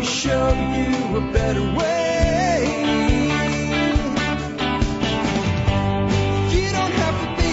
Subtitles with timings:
[0.00, 2.64] Show you a better way.
[6.50, 7.52] You don't have to be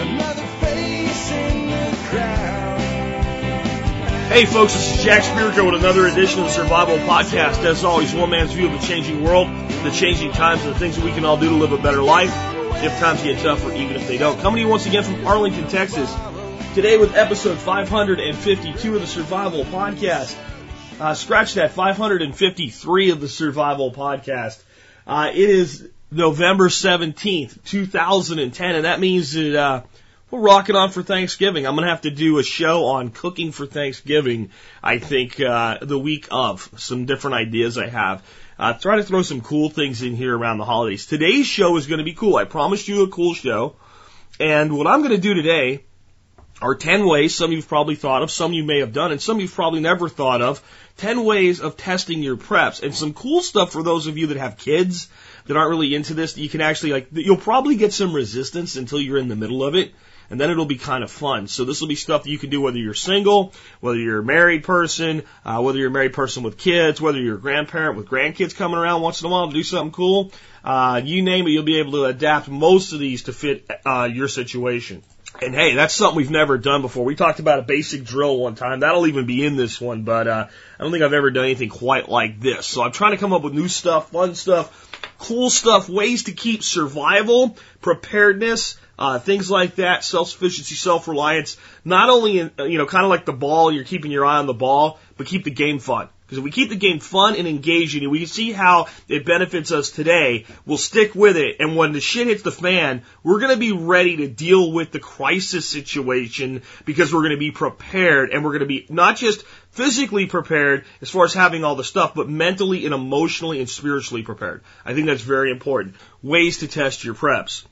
[0.00, 2.80] another face in the crowd.
[4.28, 7.64] Hey folks, this is Jack Spirko with another edition of the Survival Podcast.
[7.64, 10.96] As always, one man's view of the changing world, the changing times, and the things
[10.96, 12.32] that we can all do to live a better life
[12.84, 14.40] if times get tougher, even if they don't.
[14.40, 16.14] Coming to you once again from Arlington, Texas.
[16.74, 20.34] Today with episode 552 of the Survival Podcast.
[21.02, 24.62] Uh, scratch that, 553 of the Survival Podcast.
[25.04, 29.82] Uh, it is November 17th, 2010, and that means that, uh,
[30.30, 31.66] we're rocking on for Thanksgiving.
[31.66, 34.50] I'm gonna have to do a show on cooking for Thanksgiving.
[34.80, 38.22] I think uh, the week of some different ideas I have.
[38.56, 41.06] Uh, try to throw some cool things in here around the holidays.
[41.06, 42.36] Today's show is going to be cool.
[42.36, 43.74] I promised you a cool show,
[44.38, 45.82] and what I'm going to do today
[46.62, 47.34] are 10 ways.
[47.34, 50.08] Some you've probably thought of, some you may have done, and some you've probably never
[50.08, 50.62] thought of.
[50.98, 54.36] 10 ways of testing your preps, and some cool stuff for those of you that
[54.36, 55.08] have kids
[55.46, 56.34] that aren't really into this.
[56.34, 57.08] That you can actually like.
[57.12, 59.92] You'll probably get some resistance until you're in the middle of it
[60.32, 61.46] and then it'll be kind of fun.
[61.46, 64.24] So this will be stuff that you can do whether you're single, whether you're a
[64.24, 68.08] married person, uh, whether you're a married person with kids, whether you're a grandparent with
[68.08, 70.32] grandkids coming around once in a while to do something cool.
[70.64, 74.08] Uh, you name it, you'll be able to adapt most of these to fit uh,
[74.10, 75.02] your situation.
[75.42, 77.04] And hey, that's something we've never done before.
[77.04, 78.80] We talked about a basic drill one time.
[78.80, 80.46] That'll even be in this one, but uh,
[80.78, 82.66] I don't think I've ever done anything quite like this.
[82.66, 86.32] So I'm trying to come up with new stuff, fun stuff, cool stuff, ways to
[86.32, 93.04] keep survival, preparedness, uh, things like that, self-sufficiency, self-reliance, not only in, you know, kind
[93.04, 95.80] of like the ball, you're keeping your eye on the ball, but keep the game
[95.80, 96.08] fun.
[96.32, 99.26] Because if we keep the game fun and engaging, and we can see how it
[99.26, 101.56] benefits us today, we'll stick with it.
[101.60, 104.92] And when the shit hits the fan, we're going to be ready to deal with
[104.92, 109.18] the crisis situation because we're going to be prepared and we're going to be not
[109.18, 109.42] just
[109.72, 114.22] physically prepared as far as having all the stuff, but mentally and emotionally and spiritually
[114.22, 114.62] prepared.
[114.86, 115.96] I think that's very important.
[116.22, 117.66] Ways to test your preps.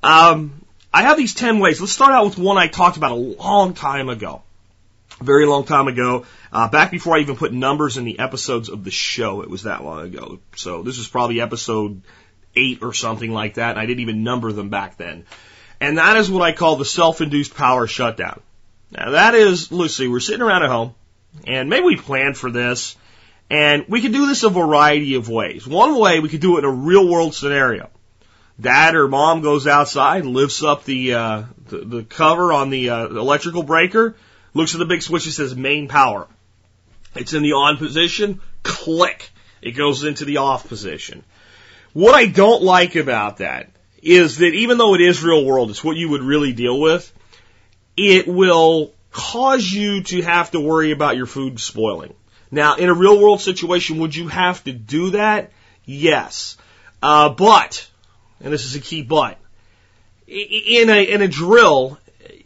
[0.00, 0.64] Um,
[0.94, 1.80] I have these 10 ways.
[1.80, 4.42] Let's start out with one I talked about a long time ago.
[5.20, 8.68] A very long time ago, uh, back before I even put numbers in the episodes
[8.68, 9.42] of the show.
[9.42, 10.40] It was that long ago.
[10.56, 12.02] So this was probably episode
[12.56, 15.26] 8 or something like that, and I didn't even number them back then.
[15.80, 18.40] And that is what I call the self-induced power shutdown.
[18.90, 20.94] Now that is, let's see, we're sitting around at home,
[21.46, 22.96] and maybe we planned for this,
[23.50, 25.66] and we could do this a variety of ways.
[25.66, 27.90] One way, we could do it in a real world scenario
[28.60, 33.06] dad or mom goes outside, lifts up the uh, the, the cover on the uh,
[33.06, 34.16] electrical breaker,
[34.54, 36.26] looks at the big switch that says main power.
[37.14, 38.40] It's in the on position.
[38.62, 39.30] Click.
[39.62, 41.24] It goes into the off position.
[41.92, 43.70] What I don't like about that
[44.02, 47.12] is that even though it is real world, it's what you would really deal with.
[47.96, 52.14] It will cause you to have to worry about your food spoiling.
[52.50, 55.50] Now, in a real world situation, would you have to do that?
[55.84, 56.56] Yes.
[57.02, 57.90] Uh, but
[58.40, 59.38] and this is a key but,
[60.26, 61.98] in a, in a drill,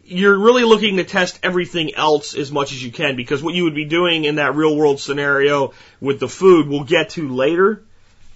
[0.06, 3.65] you're really looking to test everything else as much as you can because what you
[3.65, 7.82] would be doing in that real world scenario with the food we'll get to later.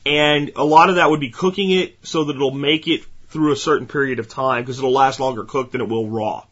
[0.07, 3.53] And a lot of that would be cooking it so that it'll make it through
[3.53, 6.45] a certain period of time because it'll last longer cooked than it will raw.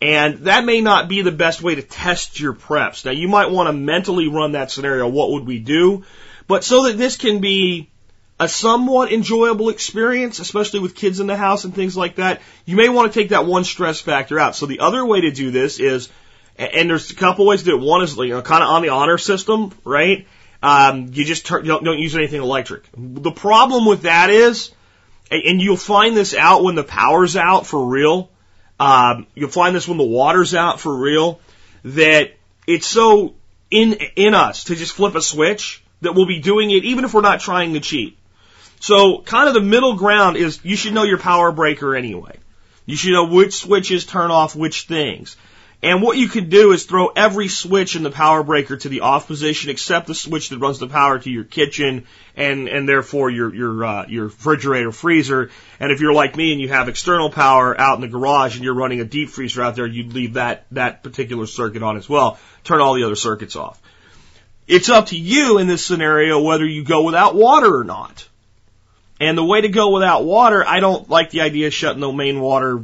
[0.00, 3.04] And that may not be the best way to test your preps.
[3.04, 5.08] Now you might want to mentally run that scenario.
[5.08, 6.04] What would we do?
[6.46, 7.90] But so that this can be
[8.40, 12.76] a somewhat enjoyable experience, especially with kids in the house and things like that, you
[12.76, 14.54] may want to take that one stress factor out.
[14.54, 16.08] So the other way to do this is,
[16.56, 17.82] and there's a couple ways to do it.
[17.82, 20.26] One is, you know, kind of on the honor system, right?
[20.62, 22.84] Um, you just turn, don't, don't use anything electric.
[22.96, 24.72] The problem with that is,
[25.30, 28.30] and you'll find this out when the power's out for real.
[28.80, 31.40] Um, you'll find this when the water's out for real.
[31.84, 32.34] That
[32.66, 33.34] it's so
[33.70, 37.14] in in us to just flip a switch that we'll be doing it even if
[37.14, 38.16] we're not trying to cheat.
[38.80, 42.38] So kind of the middle ground is you should know your power breaker anyway.
[42.86, 45.36] You should know which switches turn off which things.
[45.80, 49.02] And what you can do is throw every switch in the power breaker to the
[49.02, 53.30] off position except the switch that runs the power to your kitchen and, and therefore
[53.30, 55.50] your, your, uh, your refrigerator freezer.
[55.78, 58.64] And if you're like me and you have external power out in the garage and
[58.64, 62.08] you're running a deep freezer out there, you'd leave that, that particular circuit on as
[62.08, 62.40] well.
[62.64, 63.80] Turn all the other circuits off.
[64.66, 68.27] It's up to you in this scenario whether you go without water or not.
[69.20, 72.12] And the way to go without water, I don't like the idea of shutting the
[72.12, 72.80] main water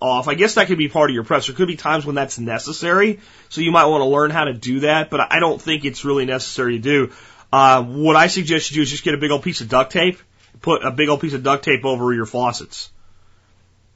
[0.00, 0.28] off.
[0.28, 1.42] I guess that could be part of your prep.
[1.42, 4.52] There could be times when that's necessary, so you might want to learn how to
[4.52, 5.10] do that.
[5.10, 7.12] But I don't think it's really necessary to do.
[7.52, 9.92] Uh, what I suggest you do is just get a big old piece of duct
[9.92, 10.18] tape,
[10.60, 12.90] put a big old piece of duct tape over your faucets,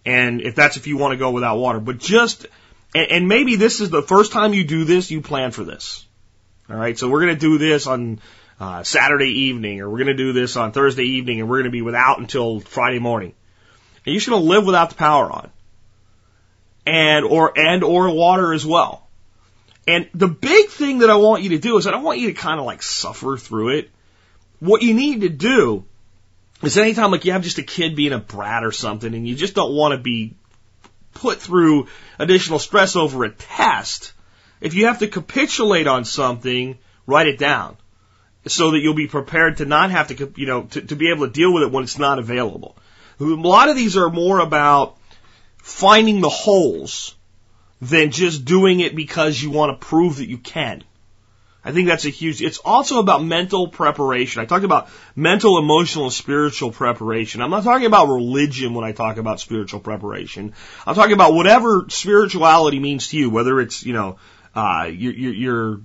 [0.05, 1.81] and if that's if you want to go without water.
[1.81, 2.47] But just
[2.95, 6.07] and, and maybe this is the first time you do this, you plan for this.
[6.69, 8.21] All right, so we're going to do this on
[8.65, 11.65] uh, Saturday evening, or we're going to do this on Thursday evening, and we're going
[11.65, 13.35] to be without until Friday morning.
[14.07, 15.51] And you're going to live without the power on
[16.87, 19.07] and or and or water as well.
[19.87, 22.29] And the big thing that I want you to do is I don't want you
[22.29, 23.91] to kind of like suffer through it.
[24.61, 25.85] What you need to do
[26.63, 29.35] is anytime like you have just a kid being a brat or something and you
[29.35, 30.37] just don't want to be
[31.13, 31.89] put through
[32.19, 34.15] additional stress over a test,
[34.63, 37.77] if you have to capitulate on something, write it down
[38.47, 41.27] so that you'll be prepared to not have to, you know, to, to be able
[41.27, 42.77] to deal with it when it's not available.
[43.21, 44.97] A lot of these are more about
[45.59, 47.15] finding the holes
[47.81, 50.85] than just doing it because you want to prove that you can.
[51.65, 54.43] I think that's a huge, it's also about mental preparation.
[54.43, 57.41] I talked about mental, emotional, and spiritual preparation.
[57.41, 60.53] I'm not talking about religion when I talk about spiritual preparation.
[60.87, 64.19] I'm talking about whatever spirituality means to you, whether it's, you know,
[64.55, 65.81] uh, your, your, your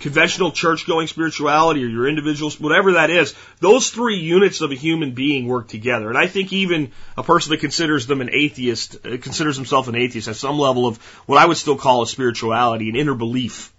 [0.00, 4.74] conventional church going spirituality or your individual, whatever that is, those three units of a
[4.74, 6.08] human being work together.
[6.08, 9.94] And I think even a person that considers them an atheist, uh, considers himself an
[9.94, 13.72] atheist, has some level of what I would still call a spirituality, an inner belief.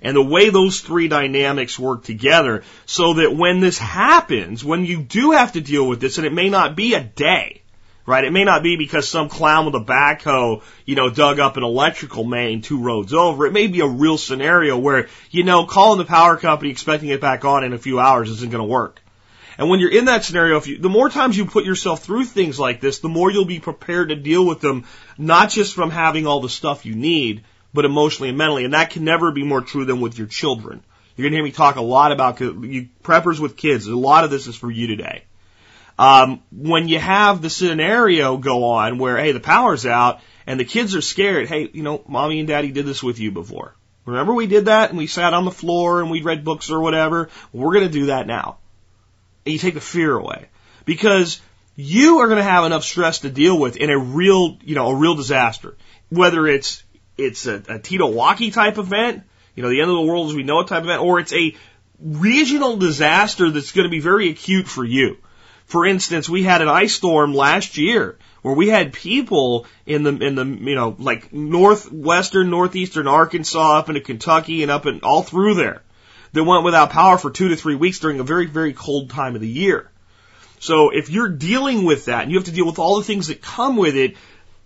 [0.00, 5.02] And the way those three dynamics work together so that when this happens, when you
[5.02, 7.62] do have to deal with this, and it may not be a day,
[8.06, 8.24] right?
[8.24, 11.62] It may not be because some clown with a backhoe, you know, dug up an
[11.62, 13.46] electrical main two roads over.
[13.46, 17.20] It may be a real scenario where, you know, calling the power company expecting it
[17.20, 19.00] back on in a few hours isn't going to work.
[19.56, 22.24] And when you're in that scenario, if you, the more times you put yourself through
[22.24, 24.84] things like this, the more you'll be prepared to deal with them,
[25.16, 28.64] not just from having all the stuff you need, but emotionally and mentally.
[28.64, 30.82] And that can never be more true than with your children.
[31.16, 33.86] You're going to hear me talk a lot about you, preppers with kids.
[33.86, 35.22] A lot of this is for you today.
[35.98, 40.64] Um, when you have the scenario go on where, hey, the power's out and the
[40.64, 43.74] kids are scared, hey, you know, mommy and daddy did this with you before.
[44.04, 46.80] Remember we did that and we sat on the floor and we read books or
[46.80, 47.30] whatever?
[47.52, 48.58] We're going to do that now.
[49.46, 50.48] And you take the fear away.
[50.84, 51.40] Because
[51.76, 54.88] you are going to have enough stress to deal with in a real, you know,
[54.88, 55.76] a real disaster.
[56.10, 56.82] Whether it's,
[57.16, 59.22] it's a, a TEOTWAWKI type event,
[59.54, 61.32] you know, the end of the world as we know it type event, or it's
[61.32, 61.54] a
[62.00, 65.16] regional disaster that's going to be very acute for you.
[65.66, 70.10] For instance, we had an ice storm last year where we had people in the
[70.10, 75.22] in the you know like northwestern, northeastern Arkansas up into Kentucky and up and all
[75.22, 75.82] through there
[76.32, 79.34] that went without power for two to three weeks during a very very cold time
[79.34, 79.90] of the year.
[80.60, 83.28] So if you're dealing with that and you have to deal with all the things
[83.28, 84.16] that come with it,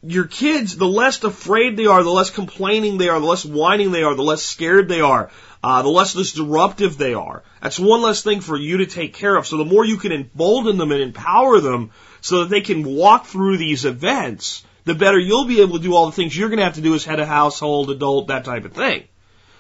[0.02, 3.90] your kids, the less afraid they are, the less complaining they are, the less whining
[3.90, 5.30] they are, the less scared they are,
[5.62, 7.43] uh, the less disruptive they are.
[7.60, 9.46] That's one less thing for you to take care of.
[9.46, 11.90] So the more you can embolden them and empower them
[12.20, 15.94] so that they can walk through these events, the better you'll be able to do
[15.94, 18.44] all the things you're going to have to do as head of household, adult, that
[18.44, 19.05] type of thing.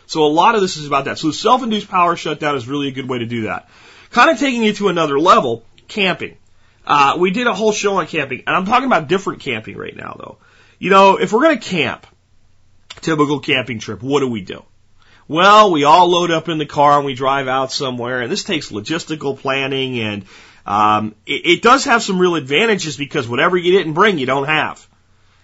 [0.06, 1.18] So a lot of this is about that.
[1.18, 3.68] So self-induced power shutdown is really a good way to do that.
[4.10, 6.38] Kind of taking you to another level, camping.
[6.86, 9.94] Uh, we did a whole show on camping, and I'm talking about different camping right
[9.94, 10.38] now, though.
[10.78, 12.06] You know, if we're going to camp,
[13.02, 14.64] typical camping trip, what do we do?
[15.28, 18.44] Well, we all load up in the car and we drive out somewhere, and this
[18.44, 20.24] takes logistical planning, and
[20.64, 24.46] um, it, it does have some real advantages because whatever you didn't bring, you don't
[24.46, 24.86] have.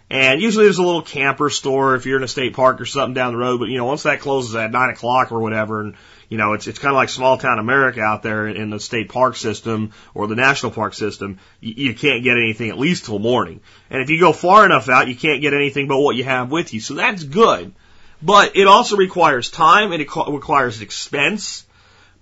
[0.08, 3.12] And usually there's a little camper store if you're in a state park or something
[3.14, 5.96] down the road, but you know, once that closes at nine o'clock or whatever, and
[6.30, 9.10] you know, it's, it's kind of like small town America out there in the state
[9.10, 11.38] park system or the national park system.
[11.60, 13.60] You, you can't get anything at least till morning.
[13.90, 16.50] And if you go far enough out, you can't get anything but what you have
[16.50, 16.80] with you.
[16.80, 17.74] So that's good.
[18.24, 21.66] But it also requires time and it requires expense.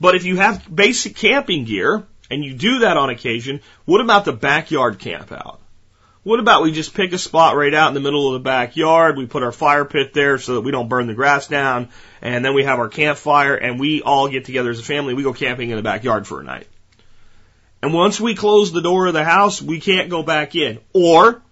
[0.00, 4.24] But if you have basic camping gear and you do that on occasion, what about
[4.24, 5.60] the backyard camp out?
[6.24, 9.16] What about we just pick a spot right out in the middle of the backyard?
[9.16, 11.88] We put our fire pit there so that we don't burn the grass down.
[12.20, 15.14] And then we have our campfire and we all get together as a family.
[15.14, 16.66] We go camping in the backyard for a night.
[17.80, 20.80] And once we close the door of the house, we can't go back in.
[20.92, 21.42] Or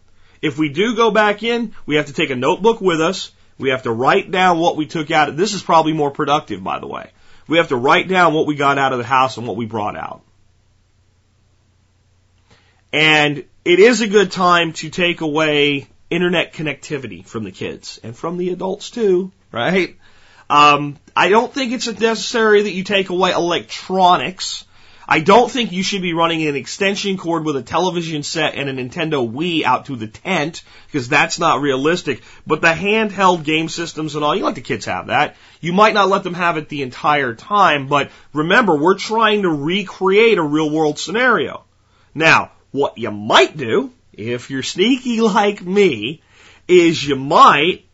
[0.43, 3.71] if we do go back in, we have to take a notebook with us We
[3.71, 5.37] have to write down what we took out.
[5.37, 7.11] This is probably more productive, by the way.
[7.47, 9.67] We have to write down what we got out of the house and what we
[9.67, 10.23] brought out.
[12.93, 18.17] And it is a good time to take away internet connectivity from the kids and
[18.17, 19.97] from the adults too, right?
[20.49, 24.65] Um, I don't think it's necessary that you take away electronics.
[25.13, 28.69] I don't think you should be running an extension cord with a television set and
[28.69, 32.23] a Nintendo Wii out to the tent because that's not realistic.
[32.47, 35.35] But the handheld game systems and all, you let the kids have that.
[35.61, 39.51] You might not let them have it the entire time, but remember, we're trying to
[39.51, 41.65] recreate a real world scenario.
[42.15, 46.23] Now, what you might do, if you're sneaky like me,
[46.69, 47.85] is you might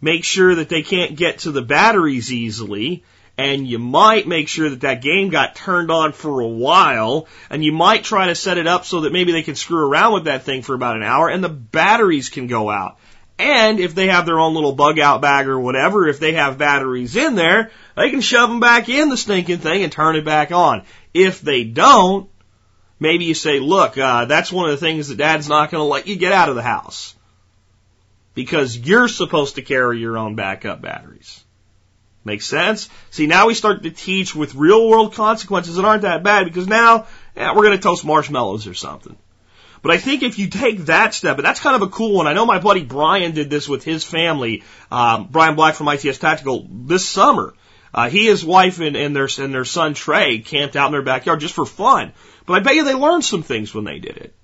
[0.00, 3.02] make sure that they can't get to the batteries easily,
[3.36, 7.64] and you might make sure that that game got turned on for a while, and
[7.64, 10.24] you might try to set it up so that maybe they can screw around with
[10.24, 12.96] that thing for about an hour, and the batteries can go out.
[13.36, 16.58] And if they have their own little bug out bag or whatever, if they have
[16.58, 20.24] batteries in there, they can shove them back in the stinking thing and turn it
[20.24, 20.82] back on.
[21.12, 22.30] If they don't,
[23.00, 25.88] maybe you say, look, uh, that's one of the things that dad's not going to
[25.88, 27.16] let you get out of the house.
[28.34, 31.43] Because you're supposed to carry your own backup batteries.
[32.24, 32.88] Makes sense?
[33.10, 36.66] See, now we start to teach with real world consequences that aren't that bad because
[36.66, 39.16] now, we're going to toast marshmallows or something.
[39.82, 42.26] But I think if you take that step, and that's kind of a cool one.
[42.26, 46.16] I know my buddy Brian did this with his family, um, Brian Black from ITS
[46.16, 47.52] Tactical this summer.
[47.92, 51.02] Uh, he, his wife, and, and their and their son Trey camped out in their
[51.02, 52.14] backyard just for fun.
[52.46, 54.34] But I bet you they learned some things when they did it.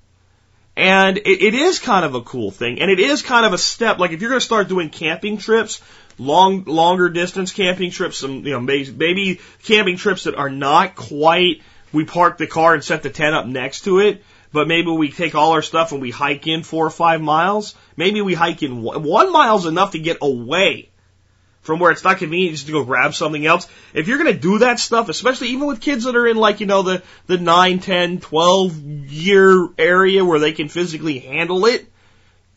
[0.76, 3.58] And it, it is kind of a cool thing, and it is kind of a
[3.58, 3.98] step.
[3.98, 5.80] Like if you're going to start doing camping trips,
[6.20, 10.94] long, longer distance camping trips, some you know maybe, maybe camping trips that are not
[10.94, 11.62] quite.
[11.92, 14.22] We park the car and set the tent up next to it,
[14.52, 17.74] but maybe we take all our stuff and we hike in four or five miles.
[17.96, 20.90] Maybe we hike in one, one mile's enough to get away
[21.62, 23.66] from where it's not convenient just to go grab something else.
[23.92, 26.60] If you're going to do that stuff, especially even with kids that are in like,
[26.60, 28.78] you know, the, the 9, 10, 12
[29.10, 31.86] year area where they can physically handle it,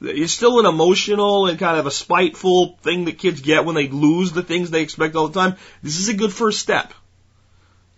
[0.04, 3.88] it's still an emotional and kind of a spiteful thing that kids get when they
[3.88, 5.56] lose the things they expect all the time.
[5.82, 6.94] This is a good first step.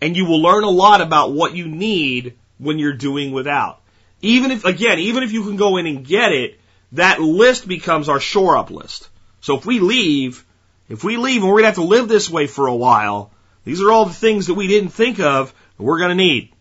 [0.01, 3.81] And you will learn a lot about what you need when you're doing without.
[4.21, 6.59] Even if, again, even if you can go in and get it,
[6.91, 9.09] that list becomes our shore up list.
[9.41, 10.45] So if we leave,
[10.89, 13.31] if we leave and we're going to have to live this way for a while,
[13.63, 16.51] these are all the things that we didn't think of that we're going to need.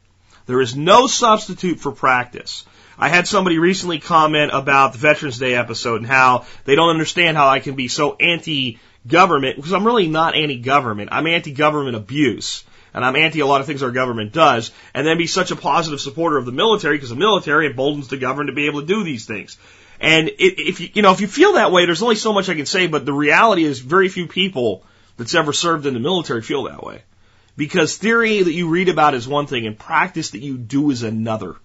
[0.47, 2.65] There is no substitute for practice.
[2.99, 7.37] I had somebody recently comment about the Veterans Day episode and how they don't understand
[7.37, 11.11] how I can be so anti-government because I'm really not anti-government.
[11.13, 12.65] I'm anti-government abuse.
[12.93, 15.57] And I'm anti a lot of things our government does, and then be such a
[15.57, 18.87] positive supporter of the military because the military emboldens the government to be able to
[18.87, 19.59] do these things.
[20.01, 22.55] And if you, you know, if you feel that way, there's only so much I
[22.55, 24.85] can say, but the reality is very few people
[25.17, 27.03] that's ever served in the military feel that way.
[27.57, 31.03] Because theory that you read about is one thing and practice that you do is
[31.03, 31.57] another.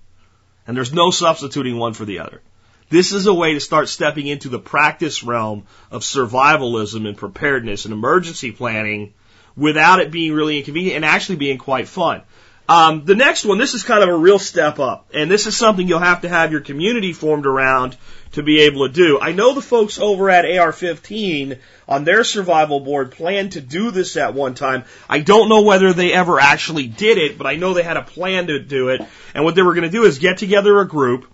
[0.67, 2.41] And there's no substituting one for the other.
[2.89, 7.86] This is a way to start stepping into the practice realm of survivalism and preparedness
[7.86, 9.13] and emergency planning
[9.55, 12.22] without it being really inconvenient and actually being quite fun.
[12.70, 15.58] Um, the next one, this is kind of a real step up, and this is
[15.58, 17.98] something you'll have to have your community formed around
[18.34, 19.20] to be able to do.
[19.20, 21.58] I know the folks over at AR-15
[21.88, 24.84] on their survival board planned to do this at one time.
[25.10, 28.04] I don't know whether they ever actually did it, but I know they had a
[28.04, 29.02] plan to do it.
[29.34, 31.26] And what they were going to do is get together a group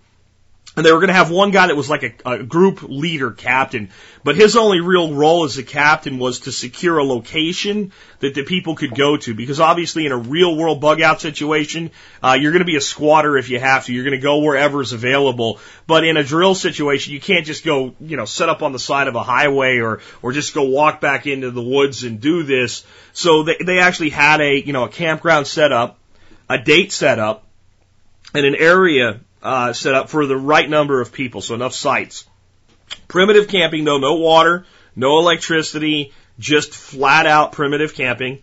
[0.76, 3.32] and they were going to have one guy that was like a, a, group leader
[3.32, 3.90] captain,
[4.24, 8.44] but his only real role as a captain was to secure a location that the
[8.44, 9.34] people could go to.
[9.34, 11.92] Because obviously, in a real world bug out situation,
[12.22, 13.94] uh, you're going to be a squatter if you have to.
[13.94, 15.60] You're going to go wherever is available.
[15.88, 18.80] But in a drill situation, you can't just go, you know, set up on the
[18.80, 22.44] side of a highway or or just go walk back into the woods and do
[22.44, 22.86] this.
[23.14, 25.98] So they they actually had a you know a campground set up,
[26.50, 27.46] a date set up,
[28.34, 32.26] and an area uh, set up for the right number of people, so enough sites.
[33.08, 38.42] Primitive camping though, no water, no electricity, just flat out primitive camping.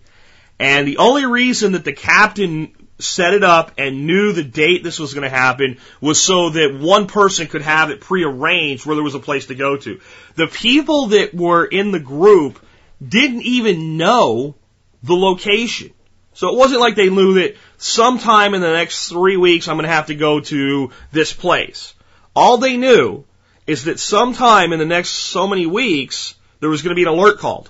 [0.59, 5.00] And the only reason that the captain set it up and knew the date this
[5.00, 9.02] was going to happen was so that one person could have it prearranged where there
[9.02, 10.00] was a place to go to.
[10.37, 12.64] The people that were in the group
[13.06, 14.54] didn't even know
[15.02, 15.92] the location.
[16.35, 19.89] So it wasn't like they knew that sometime in the next three weeks I'm going
[19.89, 21.95] to have to go to this place.
[22.35, 23.25] All they knew
[23.67, 27.09] is that sometime in the next so many weeks there was going to be an
[27.09, 27.69] alert called.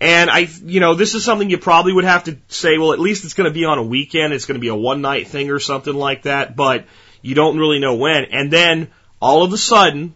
[0.00, 3.00] And I, you know, this is something you probably would have to say, well, at
[3.00, 4.32] least it's going to be on a weekend.
[4.32, 6.84] It's going to be a one night thing or something like that, but
[7.22, 8.24] you don't really know when.
[8.24, 8.88] And then
[9.20, 10.14] all of a sudden,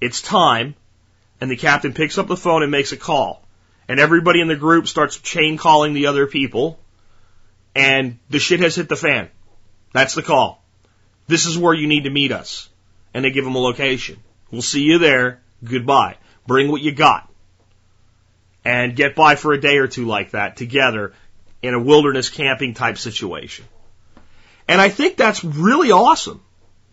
[0.00, 0.76] it's time.
[1.40, 3.43] and the captain picks up the phone and makes a call.
[3.88, 6.78] And everybody in the group starts chain calling the other people.
[7.74, 9.28] And the shit has hit the fan.
[9.92, 10.62] That's the call.
[11.26, 12.68] This is where you need to meet us.
[13.12, 14.18] And they give them a location.
[14.50, 15.40] We'll see you there.
[15.62, 16.16] Goodbye.
[16.46, 17.30] Bring what you got.
[18.64, 21.12] And get by for a day or two like that together
[21.62, 23.64] in a wilderness camping type situation.
[24.68, 26.42] And I think that's really awesome.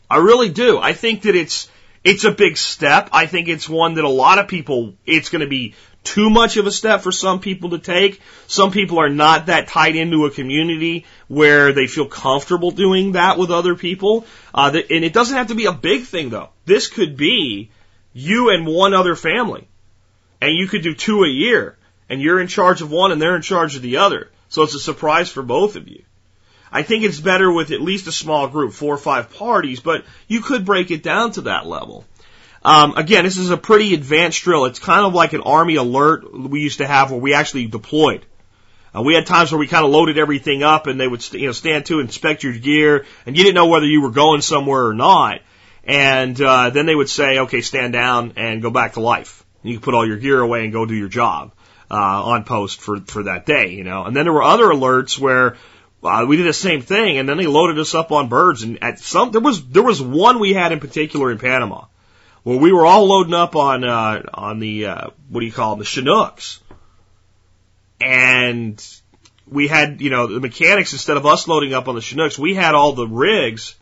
[0.10, 0.78] I really do.
[0.78, 1.70] I think that it's,
[2.04, 3.10] it's a big step.
[3.14, 6.58] I think it's one that a lot of people, it's going to be too much
[6.58, 8.22] of a step for some people to take.
[8.48, 13.38] Some people are not that tied into a community where they feel comfortable doing that
[13.38, 14.26] with other people.
[14.54, 16.50] Uh, and it doesn't have to be a big thing though.
[16.66, 17.70] This could be
[18.14, 19.68] you and one other family.
[20.42, 21.78] And you could do two a year.
[22.10, 24.30] And you're in charge of one and they're in charge of the other.
[24.50, 26.04] So it's a surprise for both of you.
[26.72, 30.06] I think it's better with at least a small group, four or five parties, but
[30.28, 32.06] you could break it down to that level.
[32.64, 34.66] Um, again, this is a pretty advanced drill.
[34.66, 38.26] It's kind of like an army alert we used to have where we actually deployed.
[38.96, 41.42] Uh, we had times where we kind of loaded everything up and they would, st-
[41.42, 44.42] you know, stand to inspect your gear and you didn't know whether you were going
[44.42, 45.42] somewhere or not.
[45.84, 49.44] And, uh, then they would say, okay, stand down and go back to life.
[49.64, 51.54] You can put all your gear away and go do your job,
[51.90, 54.04] uh, on post for, for that day, you know.
[54.04, 55.58] And then there were other alerts where
[56.04, 58.64] uh, we did the same thing, and then they loaded us up on birds.
[58.64, 61.86] And at some, there was there was one we had in particular in Panama,
[62.44, 65.72] where we were all loading up on uh, on the uh, what do you call
[65.72, 66.60] them, the Chinooks,
[68.00, 68.84] and
[69.48, 72.54] we had you know the mechanics instead of us loading up on the Chinooks, we
[72.56, 73.76] had all the rigs,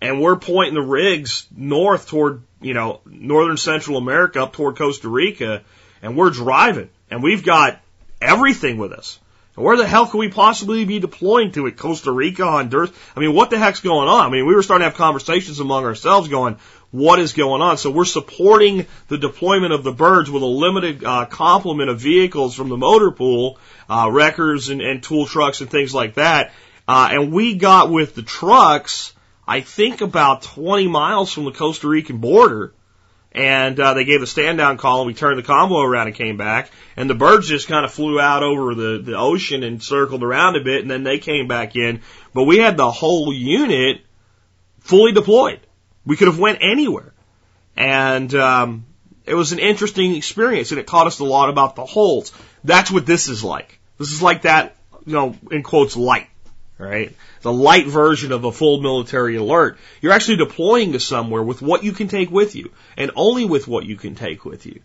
[0.00, 5.08] and we're pointing the rigs north toward you know northern Central America up toward Costa
[5.08, 5.62] Rica,
[6.02, 7.80] and we're driving, and we've got
[8.20, 9.18] everything with us.
[9.56, 11.76] Where the hell could we possibly be deploying to it?
[11.76, 12.90] Costa Rica, Honduras?
[13.14, 14.26] I mean, what the heck's going on?
[14.26, 16.56] I mean, we were starting to have conversations among ourselves going,
[16.90, 17.78] what is going on?
[17.78, 22.54] So we're supporting the deployment of the birds with a limited uh, complement of vehicles
[22.54, 26.52] from the motor pool, uh, wreckers and, and tool trucks and things like that.
[26.88, 29.12] Uh, and we got with the trucks,
[29.46, 32.74] I think about 20 miles from the Costa Rican border
[33.32, 36.16] and uh, they gave a stand down call and we turned the convoy around and
[36.16, 39.82] came back and the birds just kind of flew out over the, the ocean and
[39.82, 42.00] circled around a bit and then they came back in
[42.34, 44.00] but we had the whole unit
[44.80, 45.60] fully deployed
[46.10, 47.12] we could have went anywhere
[47.76, 48.84] and um,
[49.24, 52.32] it was an interesting experience and it taught us a lot about the holes
[52.64, 56.28] that's what this is like this is like that you know in quotes light
[56.78, 59.78] right the light version of a full military alert.
[60.00, 63.66] You're actually deploying to somewhere with what you can take with you, and only with
[63.66, 64.80] what you can take with you.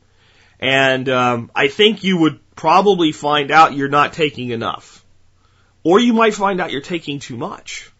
[0.59, 5.03] And um, I think you would probably find out you're not taking enough,
[5.83, 7.91] or you might find out you're taking too much.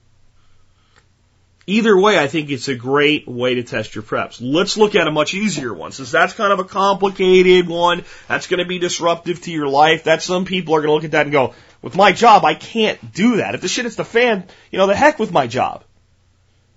[1.68, 4.38] Either way, I think it's a great way to test your preps.
[4.40, 5.92] Let's look at a much easier one.
[5.92, 10.04] Since that's kind of a complicated one, that's going to be disruptive to your life.
[10.04, 12.54] That some people are going to look at that and go, with my job, I
[12.54, 13.56] can't do that.
[13.56, 15.84] If the shit hits the fan, you know, the heck with my job.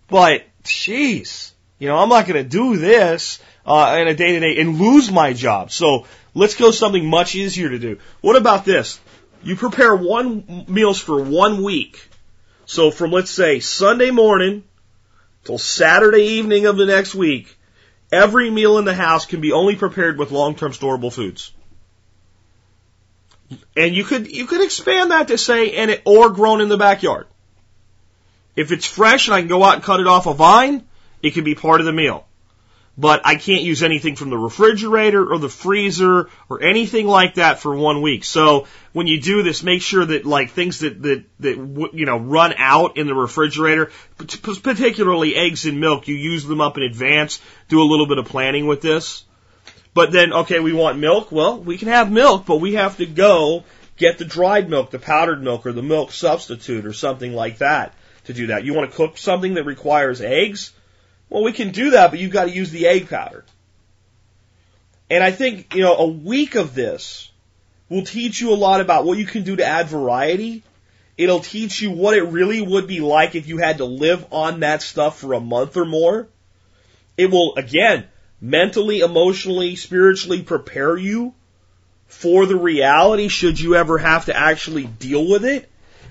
[0.09, 4.40] But, jeez, you know, I'm not going to do this uh, in a day to
[4.40, 5.70] day and lose my job.
[5.70, 7.98] So let's go something much easier to do.
[8.22, 8.98] What about this?
[9.42, 12.09] You prepare one meals for one week.
[12.64, 14.64] So from let's say Sunday morning
[15.48, 17.56] till Saturday evening of the next week,
[18.12, 21.54] every meal in the house can be only prepared with long-term storable foods.
[23.74, 26.76] And you could you could expand that to say and it or grown in the
[26.76, 27.26] backyard.
[28.56, 30.87] If it's fresh and I can go out and cut it off a vine,
[31.22, 32.27] it can be part of the meal.
[33.00, 37.61] But I can't use anything from the refrigerator or the freezer or anything like that
[37.61, 38.24] for one week.
[38.24, 42.18] So when you do this, make sure that like things that that that you know
[42.18, 47.40] run out in the refrigerator, particularly eggs and milk, you use them up in advance.
[47.68, 49.22] Do a little bit of planning with this.
[49.94, 51.30] But then, okay, we want milk.
[51.30, 53.62] Well, we can have milk, but we have to go
[53.96, 57.94] get the dried milk, the powdered milk, or the milk substitute, or something like that
[58.24, 58.64] to do that.
[58.64, 60.72] You want to cook something that requires eggs?
[61.30, 63.44] Well, we can do that, but you've got to use the egg powder.
[65.10, 67.30] And I think, you know, a week of this
[67.88, 70.62] will teach you a lot about what you can do to add variety.
[71.16, 74.60] It'll teach you what it really would be like if you had to live on
[74.60, 76.28] that stuff for a month or more.
[77.16, 78.04] It will, again,
[78.40, 81.34] mentally, emotionally, spiritually prepare you
[82.06, 85.68] for the reality should you ever have to actually deal with it.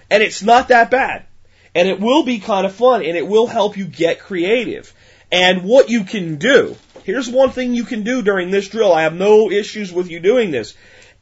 [0.10, 1.25] And it's not that bad.
[1.73, 4.93] And it will be kind of fun and it will help you get creative.
[5.32, 8.94] And what you can do, here's one thing you can do during this drill.
[8.94, 10.74] I have no issues with you doing this.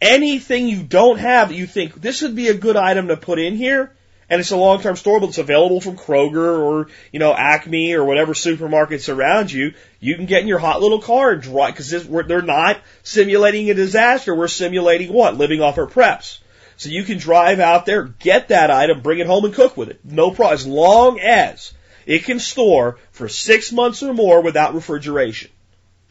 [0.02, 3.40] Anything you don't have that you think this would be a good item to put
[3.40, 3.96] in here,
[4.30, 8.04] and it's a long-term store, but it's available from Kroger or, you know, Acme or
[8.04, 9.74] whatever supermarkets around you.
[10.00, 13.74] You can get in your hot little car and drive, cause they're not simulating a
[13.74, 14.36] disaster.
[14.36, 15.38] We're simulating what?
[15.38, 16.40] Living off our preps.
[16.78, 19.90] So you can drive out there, get that item, bring it home and cook with
[19.90, 20.02] it.
[20.04, 20.56] No problem.
[20.56, 21.72] As long as
[22.06, 25.52] it can store for six months or more without refrigeration.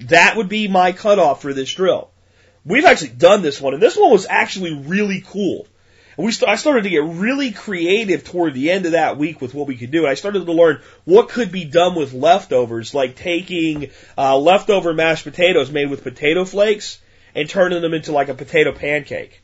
[0.01, 2.11] That would be my cutoff for this drill.
[2.65, 5.67] We've actually done this one, and this one was actually really cool.
[6.17, 9.41] And we st- I started to get really creative toward the end of that week
[9.41, 10.01] with what we could do.
[10.01, 14.95] And I started to learn what could be done with leftovers, like taking uh, leftover
[14.95, 16.99] mashed potatoes made with potato flakes
[17.35, 19.43] and turning them into like a potato pancake.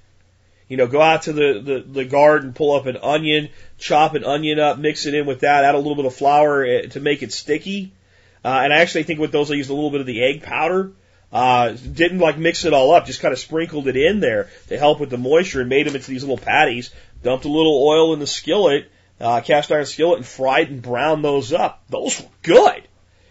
[0.71, 4.23] You know, go out to the, the, the garden, pull up an onion, chop an
[4.23, 7.01] onion up, mix it in with that, add a little bit of flour eh, to
[7.01, 7.91] make it sticky.
[8.45, 10.45] Uh, and I actually think with those I used a little bit of the egg
[10.45, 10.93] powder.
[11.33, 14.79] Uh, didn't like mix it all up, just kind of sprinkled it in there to
[14.79, 16.91] help with the moisture and made them into these little patties.
[17.25, 21.25] Dumped a little oil in the skillet, uh, cast iron skillet and fried and browned
[21.25, 21.83] those up.
[21.89, 22.83] Those were good.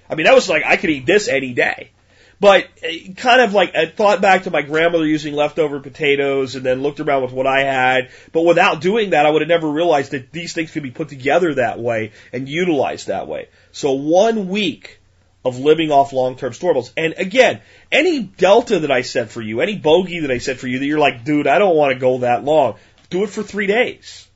[0.10, 1.92] I mean, that was like, I could eat this any day.
[2.40, 6.66] But uh, kind of like I thought back to my grandmother using leftover potatoes and
[6.66, 8.10] then looked around with what I had.
[8.32, 11.10] But without doing that, I would have never realized that these things could be put
[11.10, 13.50] together that way and utilized that way.
[13.72, 15.00] So one week
[15.44, 16.92] of living off long-term storables.
[16.98, 20.68] And again, any delta that I set for you, any bogey that I set for
[20.68, 22.76] you that you're like, dude, I don't want to go that long.
[23.10, 24.28] Do it for three days.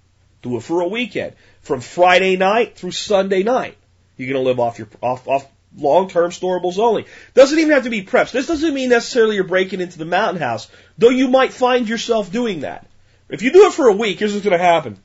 [0.42, 1.34] Do it for a weekend.
[1.62, 3.78] From Friday night through Sunday night.
[4.18, 7.06] You're going to live off your, off, off long-term storables only.
[7.34, 8.32] Doesn't even have to be preps.
[8.32, 12.32] This doesn't mean necessarily you're breaking into the mountain house, though you might find yourself
[12.32, 12.88] doing that.
[13.30, 14.98] If you do it for a week, here's what's going to happen.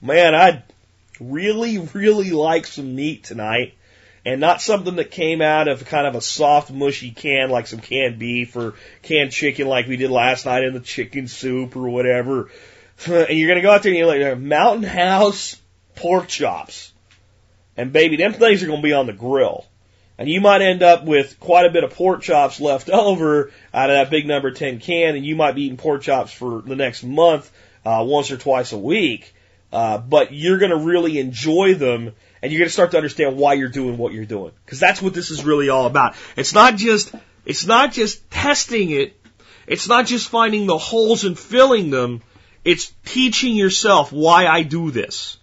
[0.00, 0.64] Man, I'd
[1.20, 3.74] really, really like some meat tonight
[4.24, 7.80] and not something that came out of kind of a soft, mushy can like some
[7.80, 11.88] canned beef or canned chicken like we did last night in the chicken soup or
[11.88, 12.50] whatever.
[13.04, 15.56] And you're to go out there and you're like, Mountain House
[15.96, 16.92] pork chops.
[17.76, 19.66] And baby, them things are to be on the grill.
[20.18, 23.90] And you might end up with quite a bit of pork chops left over out
[23.90, 26.76] of that big number 10 can, and you might be eating pork chops for the
[26.76, 27.50] next month,
[27.84, 29.34] uh, once or twice a week.
[29.72, 33.36] Uh, but you're going to really enjoy them, and you're going to start to understand
[33.36, 34.52] why you're doing what you're doing.
[34.64, 36.14] Because that's what this is really all about.
[36.36, 37.14] It's not just,
[37.46, 39.18] it's not just testing it.
[39.66, 42.22] It's not just finding the holes and filling them.
[42.64, 45.38] It's teaching yourself why I do this.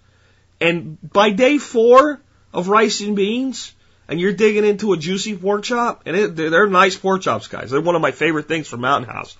[0.61, 2.21] And by day four
[2.53, 3.73] of rice and beans,
[4.09, 7.69] and you're digging into a juicy pork chop, and it, they're, nice pork chops, guys.
[7.69, 9.37] They're one of my favorite things from Mountain House.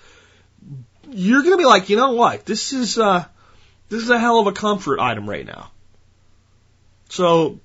[1.09, 2.45] You're gonna be like, you know what?
[2.45, 3.25] This is uh,
[3.89, 5.71] this is a hell of a comfort item right now.
[7.09, 7.59] So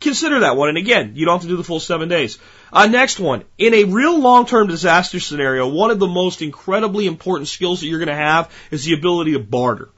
[0.00, 0.68] consider that one.
[0.68, 2.38] And again, you don't have to do the full seven days.
[2.70, 3.44] Uh, next one.
[3.56, 8.00] In a real long-term disaster scenario, one of the most incredibly important skills that you're
[8.00, 9.88] going to have is the ability to barter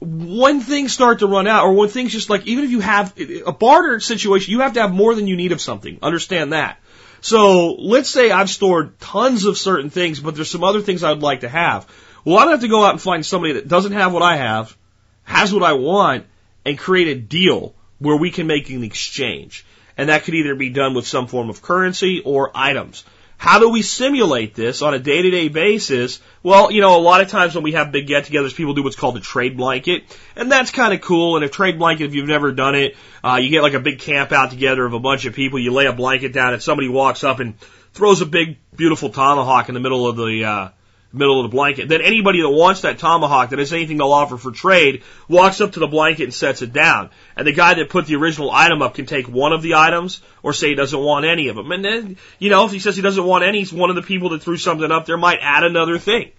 [0.00, 3.14] when things start to run out, or when things just like, even if you have
[3.46, 5.98] a barter situation, you have to have more than you need of something.
[6.02, 6.78] Understand that.
[7.20, 11.18] So let's say I've stored tons of certain things, but there's some other things I'd
[11.18, 11.86] like to have.
[12.24, 14.76] Well, I'd have to go out and find somebody that doesn't have what I have,
[15.24, 16.26] has what I want,
[16.64, 19.64] and create a deal where we can make an exchange.
[19.96, 23.04] And that could either be done with some form of currency or items.
[23.38, 26.20] How do we simulate this on a day to day basis?
[26.42, 28.82] Well, you know, a lot of times when we have big get togethers, people do
[28.82, 30.02] what's called a trade blanket.
[30.34, 31.36] And that's kind of cool.
[31.36, 34.00] And a trade blanket, if you've never done it, uh, you get like a big
[34.00, 35.60] camp out together of a bunch of people.
[35.60, 37.54] You lay a blanket down and somebody walks up and
[37.92, 40.68] throws a big, beautiful tomahawk in the middle of the, uh,
[41.12, 41.88] middle of the blanket.
[41.88, 45.72] Then anybody that wants that tomahawk that has anything they'll offer for trade walks up
[45.72, 47.10] to the blanket and sets it down.
[47.36, 50.20] And the guy that put the original item up can take one of the items
[50.42, 51.72] or say he doesn't want any of them.
[51.72, 54.30] And then, you know, if he says he doesn't want any, one of the people
[54.30, 56.32] that threw something up there might add another thing.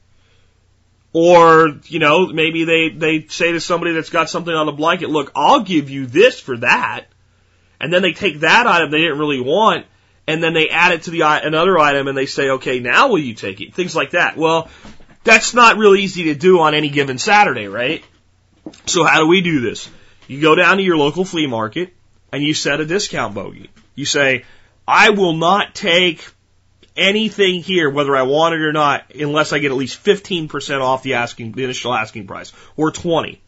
[1.12, 5.10] Or, you know, maybe they, they say to somebody that's got something on the blanket,
[5.10, 7.08] look, I'll give you this for that.
[7.82, 9.88] And then they take that item they didn't really want
[10.30, 13.18] and then they add it to the another item and they say, okay, now will
[13.18, 13.74] you take it?
[13.74, 14.38] Things like that.
[14.38, 14.70] Well,
[15.24, 18.04] that's not really easy to do on any given Saturday, right?
[18.86, 19.90] So how do we do this?
[20.28, 21.96] You go down to your local flea market
[22.32, 23.72] and you set a discount bogey.
[23.96, 24.46] You say,
[24.88, 26.24] I will not take
[26.96, 31.02] anything here, whether I want it or not, unless I get at least 15% off
[31.02, 33.42] the asking, the initial asking price, or 20.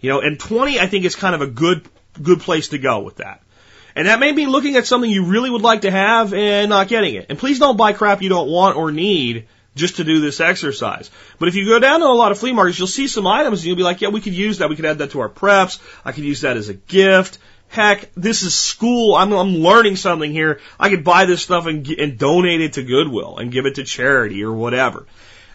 [0.00, 1.88] You know, and 20 I think is kind of a good,
[2.20, 3.42] good place to go with that.
[3.94, 6.88] And that may be looking at something you really would like to have and not
[6.88, 7.26] getting it.
[7.28, 11.10] And please don't buy crap you don't want or need just to do this exercise.
[11.38, 13.60] But if you go down to a lot of flea markets, you'll see some items
[13.60, 14.68] and you'll be like, yeah, we could use that.
[14.68, 15.80] We could add that to our preps.
[16.04, 17.38] I could use that as a gift.
[17.68, 19.14] Heck, this is school.
[19.14, 20.60] I'm, I'm learning something here.
[20.78, 23.84] I could buy this stuff and, and donate it to Goodwill and give it to
[23.84, 25.06] charity or whatever.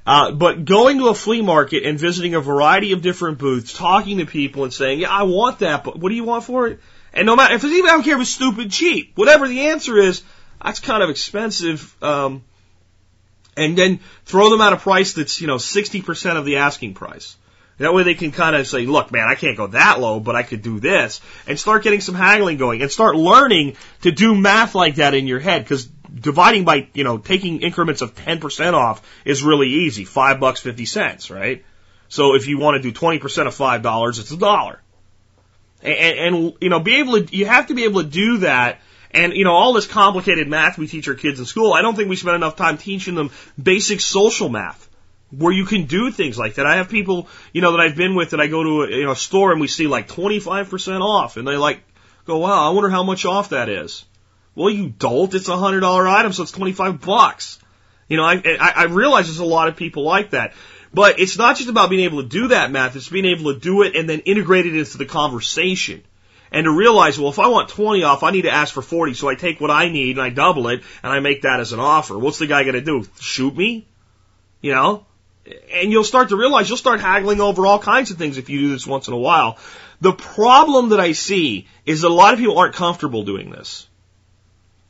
[0.08, 4.20] Uh, but going to a flea market and visiting a variety of different booths, talking
[4.20, 6.80] to people and saying, yeah, I want that, but what do you want for it?
[7.16, 9.68] And no matter if it's even I don't care if it's stupid cheap, whatever the
[9.68, 10.22] answer is,
[10.64, 11.96] that's kind of expensive.
[12.04, 12.44] Um,
[13.58, 17.38] and then throw them at a price that's, you know, 60% of the asking price.
[17.78, 20.36] That way they can kind of say, look, man, I can't go that low, but
[20.36, 24.36] I could do this and start getting some haggling going and start learning to do
[24.36, 28.74] math like that in your head because dividing by, you know, taking increments of 10%
[28.74, 30.06] off is really easy.
[30.06, 31.66] Five bucks, 50 cents, right?
[32.08, 34.80] So if you want to do 20% of five dollars, it's a dollar.
[35.86, 38.80] And, and, you know, be able to, you have to be able to do that
[39.16, 41.96] and, you know, all this complicated math we teach our kids in school, I don't
[41.96, 44.90] think we spend enough time teaching them basic social math
[45.32, 46.66] where you can do things like that.
[46.66, 49.06] I have people, you know, that I've been with that I go to a, you
[49.06, 51.82] know, a store and we see like 25% off and they like
[52.26, 54.04] go, wow, I wonder how much off that is.
[54.54, 57.60] Well, you dolt, it's a hundred dollar item, so it's 25 bucks.
[58.10, 60.54] You know, I, I, I realize there's a lot of people like that.
[60.96, 63.60] But it's not just about being able to do that math, it's being able to
[63.60, 66.02] do it and then integrate it into the conversation
[66.54, 69.14] and to realize, well, if I want 20 off, I need to ask for 40.
[69.14, 71.74] So I take what I need and I double it and I make that as
[71.74, 72.18] an offer.
[72.18, 73.06] What's the guy going to do?
[73.20, 73.90] Shoot me?
[74.62, 75.06] You know?
[75.74, 78.62] And you'll start to realize you'll start haggling over all kinds of things if you
[78.62, 79.58] do this once in a while.
[80.00, 83.86] The problem that I see is that a lot of people aren't comfortable doing this.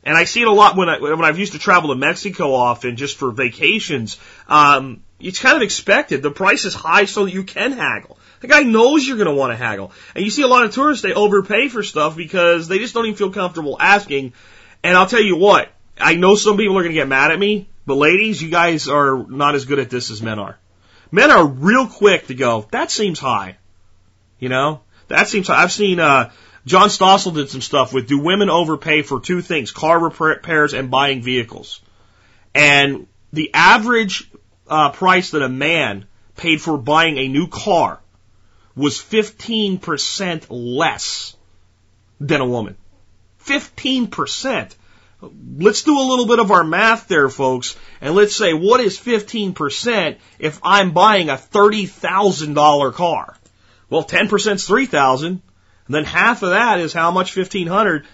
[0.04, 2.54] And I see it a lot when I when I've used to travel to Mexico
[2.54, 4.18] often just for vacations.
[4.46, 6.22] Um, it's kind of expected.
[6.22, 8.18] The price is high so that you can haggle.
[8.40, 9.92] The guy knows you're going to want to haggle.
[10.14, 13.06] And you see a lot of tourists, they overpay for stuff because they just don't
[13.06, 14.34] even feel comfortable asking.
[14.82, 17.38] And I'll tell you what, I know some people are going to get mad at
[17.38, 20.58] me, but ladies, you guys are not as good at this as men are.
[21.10, 23.56] Men are real quick to go, that seems high.
[24.38, 24.82] You know?
[25.08, 25.62] That seems high.
[25.62, 26.30] I've seen, uh,
[26.66, 30.90] John Stossel did some stuff with do women overpay for two things, car repairs and
[30.90, 31.80] buying vehicles.
[32.54, 34.28] And the average
[34.68, 38.00] uh, price that a man paid for buying a new car
[38.74, 41.36] was 15% less
[42.20, 42.76] than a woman.
[43.44, 44.74] 15%.
[45.58, 48.98] Let's do a little bit of our math there, folks, and let's say what is
[48.98, 53.36] 15% if I'm buying a $30,000 car?
[53.88, 58.04] Well, 10% is 3,000, and then half of that is how much 1,500.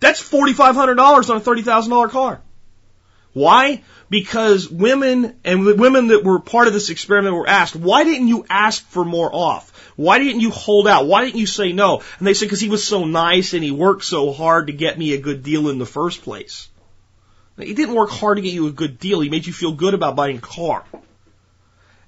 [0.00, 2.40] That's $4,500 on a $30,000 car.
[3.34, 3.82] Why?
[4.08, 8.28] Because women and the women that were part of this experiment were asked, why didn't
[8.28, 9.72] you ask for more off?
[9.96, 11.06] Why didn't you hold out?
[11.06, 12.02] Why didn't you say no?
[12.18, 14.98] And they said, because he was so nice and he worked so hard to get
[14.98, 16.68] me a good deal in the first place.
[17.58, 19.20] He didn't work hard to get you a good deal.
[19.20, 20.84] He made you feel good about buying a car.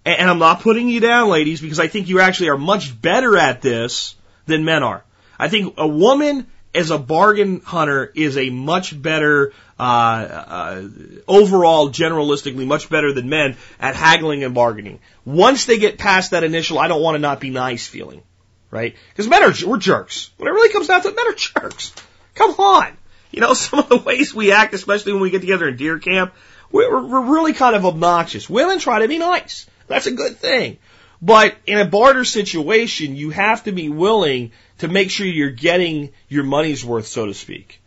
[0.04, 3.00] And, and I'm not putting you down, ladies, because I think you actually are much
[3.00, 4.14] better at this
[4.46, 5.04] than men are.
[5.38, 10.88] I think a woman as a bargain hunter is a much better uh, uh,
[11.28, 15.00] overall, generalistically, much better than men at haggling and bargaining.
[15.24, 18.22] Once they get past that initial, I don't want to not be nice feeling,
[18.70, 18.96] right?
[19.10, 20.30] Because men are we're jerks.
[20.38, 21.94] When it really comes down to it, men are jerks.
[22.34, 22.96] Come on,
[23.30, 25.98] you know some of the ways we act, especially when we get together in deer
[25.98, 26.32] camp,
[26.70, 28.48] we're, we're really kind of obnoxious.
[28.48, 29.66] Women try to be nice.
[29.88, 30.78] That's a good thing.
[31.22, 36.12] But in a barter situation, you have to be willing to make sure you're getting
[36.28, 37.80] your money's worth, so to speak.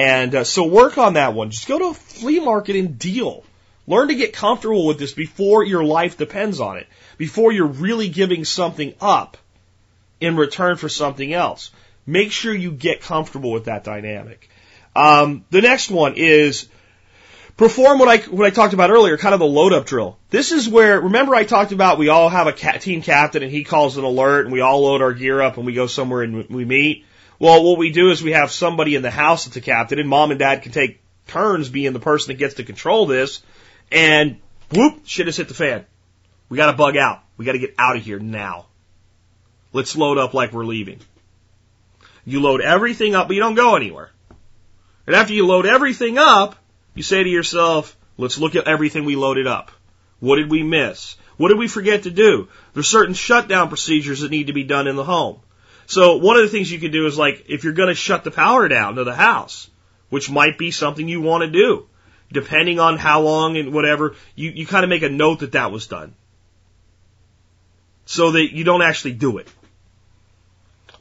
[0.00, 1.50] And uh, so work on that one.
[1.50, 3.44] Just go to a flea market and deal.
[3.86, 6.86] Learn to get comfortable with this before your life depends on it.
[7.18, 9.36] Before you're really giving something up
[10.18, 11.70] in return for something else.
[12.06, 14.48] Make sure you get comfortable with that dynamic.
[14.96, 16.66] Um, the next one is
[17.58, 20.16] perform what I what I talked about earlier, kind of the load up drill.
[20.30, 23.64] This is where remember I talked about we all have a team captain and he
[23.64, 26.48] calls an alert and we all load our gear up and we go somewhere and
[26.48, 27.04] we meet.
[27.40, 30.08] Well, what we do is we have somebody in the house that's a captain, and
[30.08, 33.42] mom and dad can take turns being the person that gets to control this.
[33.90, 34.36] And
[34.70, 35.86] whoop, shit has hit the fan.
[36.50, 37.22] We got to bug out.
[37.38, 38.66] We got to get out of here now.
[39.72, 41.00] Let's load up like we're leaving.
[42.26, 44.10] You load everything up, but you don't go anywhere.
[45.06, 46.56] And after you load everything up,
[46.94, 49.70] you say to yourself, let's look at everything we loaded up.
[50.18, 51.16] What did we miss?
[51.38, 52.48] What did we forget to do?
[52.74, 55.40] There's certain shutdown procedures that need to be done in the home.
[55.90, 58.22] So one of the things you can do is like, if you're going to shut
[58.22, 59.68] the power down to the house,
[60.08, 61.88] which might be something you want to do,
[62.32, 65.72] depending on how long and whatever, you, you kind of make a note that that
[65.72, 66.14] was done.
[68.04, 69.48] So that you don't actually do it.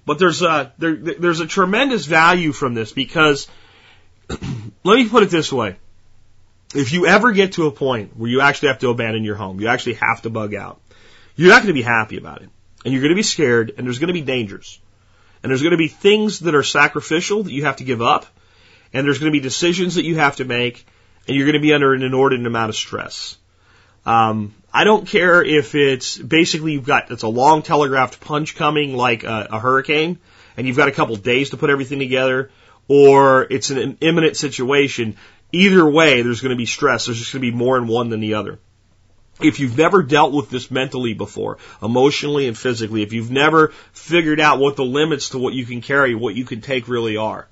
[0.07, 3.47] But there's a, there, there's a tremendous value from this because,
[4.27, 5.75] let me put it this way.
[6.73, 9.59] If you ever get to a point where you actually have to abandon your home,
[9.59, 10.81] you actually have to bug out,
[11.35, 12.49] you're not going to be happy about it
[12.83, 14.79] and you're going to be scared, and there's going to be dangers.
[15.41, 18.25] And there's going to be things that are sacrificial that you have to give up,
[18.93, 20.85] and there's going to be decisions that you have to make,
[21.27, 23.37] and you're going to be under an inordinate amount of stress.
[24.05, 28.95] Um, I don't care if it's basically you've got it's a long telegraphed punch coming
[28.95, 30.19] like a, a hurricane,
[30.57, 32.51] and you've got a couple days to put everything together,
[32.87, 35.15] or it's an imminent situation.
[35.51, 37.05] Either way, there's going to be stress.
[37.05, 38.59] There's just going to be more in one than the other.
[39.41, 44.39] If you've never dealt with this mentally before, emotionally and physically, if you've never figured
[44.39, 47.47] out what the limits to what you can carry, what you can take really are,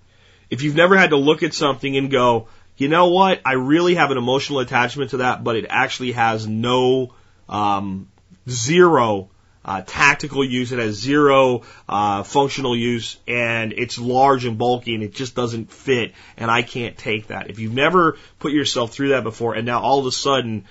[0.50, 2.47] if you've never had to look at something and go,
[2.78, 6.45] you know what, I really have an emotional attachment to that, but it actually has
[6.45, 7.13] no,
[7.50, 8.08] um,
[8.50, 9.30] zero
[9.67, 10.71] uh, tactical use.
[10.71, 15.71] It has zero uh, functional use, and it's large and bulky, and it just doesn't
[15.71, 16.13] fit.
[16.38, 17.50] And I can't take that.
[17.50, 20.65] If you've never put yourself through that before, and now all of a sudden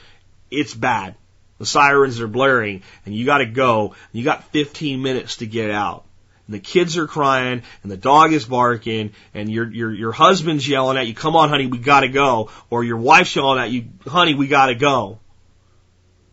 [0.51, 1.15] it's bad,
[1.59, 3.95] the sirens are blaring, and you got to go.
[4.13, 6.05] You got 15 minutes to get out.
[6.47, 10.69] And the kids are crying, and the dog is barking, and your your your husband's
[10.69, 13.87] yelling at you, "Come on, honey, we gotta go," or your wife's yelling at you,
[14.07, 15.19] "Honey, we gotta go."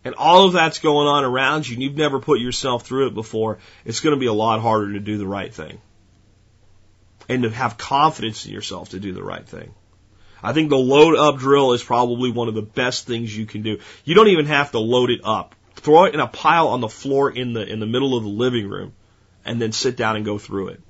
[0.03, 3.13] and all of that's going on around you and you've never put yourself through it
[3.13, 5.79] before, it's going to be a lot harder to do the right thing.
[7.29, 9.73] And to have confidence in yourself to do the right thing.
[10.43, 13.61] I think the load up drill is probably one of the best things you can
[13.61, 13.79] do.
[14.03, 15.55] You don't even have to load it up.
[15.75, 18.29] Throw it in a pile on the floor in the in the middle of the
[18.29, 18.93] living room
[19.45, 20.81] and then sit down and go through it.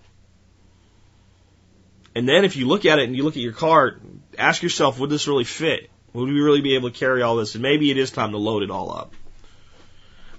[2.15, 3.99] And then if you look at it and you look at your car,
[4.37, 5.89] ask yourself, would this really fit?
[6.13, 7.55] Would we really be able to carry all this?
[7.55, 9.13] And maybe it is time to load it all up.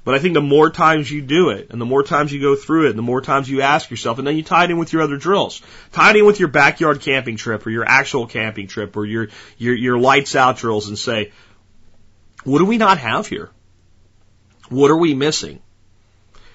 [0.04, 2.54] But I think the more times you do it, and the more times you go
[2.54, 4.76] through it, and the more times you ask yourself, and then you tie it in
[4.76, 5.62] with your other drills.
[5.92, 9.28] Tie it in with your backyard camping trip, or your actual camping trip, or your,
[9.56, 11.32] your, your lights out drills, and say,
[12.44, 13.50] what do we not have here?
[14.68, 15.60] What are we missing?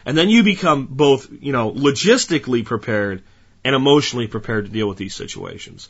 [0.06, 3.24] And then you become both, you know, logistically prepared
[3.64, 5.90] and emotionally prepared to deal with these situations.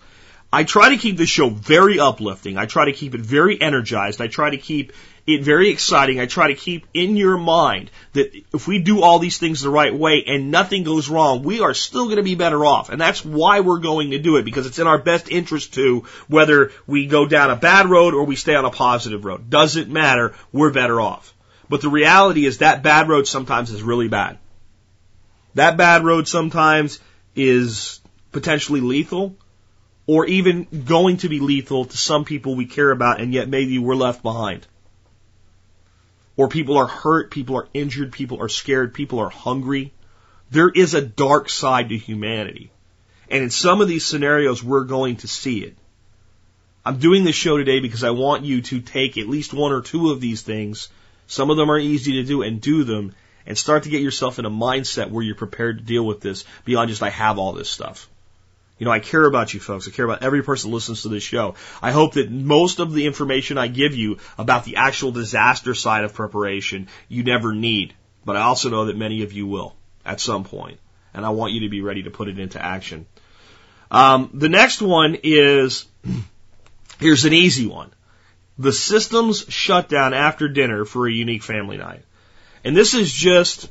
[0.51, 2.57] I try to keep this show very uplifting.
[2.57, 4.19] I try to keep it very energized.
[4.19, 4.93] I try to keep
[5.27, 6.19] it very exciting.
[6.19, 9.69] I try to keep in your mind that if we do all these things the
[9.69, 12.89] right way and nothing goes wrong, we are still going to be better off.
[12.89, 16.05] And that's why we're going to do it because it's in our best interest to
[16.27, 19.51] whether we go down a bad road or we stay on a positive road.
[19.51, 20.33] Doesn't matter.
[20.51, 21.31] We're better off.
[21.69, 24.39] But the reality is that bad road sometimes is really bad.
[25.53, 26.99] That bad road sometimes
[27.35, 27.99] is
[28.31, 29.35] potentially lethal
[30.09, 33.77] or even going to be lethal to some people we care about and yet maybe
[33.77, 34.65] we're left behind.
[36.35, 39.93] Or people are hurt, people are injured, people are scared, people are hungry.
[40.49, 42.71] There is a dark side to humanity.
[43.29, 45.77] And in some of these scenarios, we're going to see it.
[46.83, 49.81] I'm doing this show today because I want you to take at least one or
[49.81, 50.89] two of these things.
[51.27, 53.13] Some of them are easy to do and do them
[53.45, 56.45] and start to get yourself in a mindset where you're prepared to deal with this
[56.65, 58.09] beyond just I have all this stuff.
[58.79, 59.87] You know, I care about you folks.
[59.87, 61.55] I care about every person that listens to this show.
[61.81, 66.05] I hope that most of the information I give you about the actual disaster side
[66.05, 67.93] of preparation you never need.
[68.25, 70.79] But I also know that many of you will at some point,
[71.13, 73.05] and I want you to be ready to put it into action.
[73.91, 75.85] Um, the next one is
[76.99, 77.91] here's an easy one.
[78.57, 82.03] The systems shut down after dinner for a unique family night.
[82.63, 83.69] And this is just,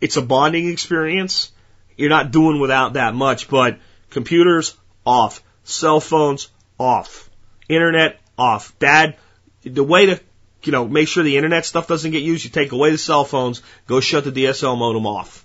[0.00, 1.50] it's a bonding experience.
[1.96, 3.78] You're not doing without that much, but
[4.10, 5.42] Computers off.
[5.64, 7.30] Cell phones off.
[7.68, 8.78] Internet off.
[8.78, 9.16] Dad,
[9.62, 10.20] the way to,
[10.62, 13.24] you know, make sure the internet stuff doesn't get used, you take away the cell
[13.24, 15.44] phones, go shut the DSL modem off.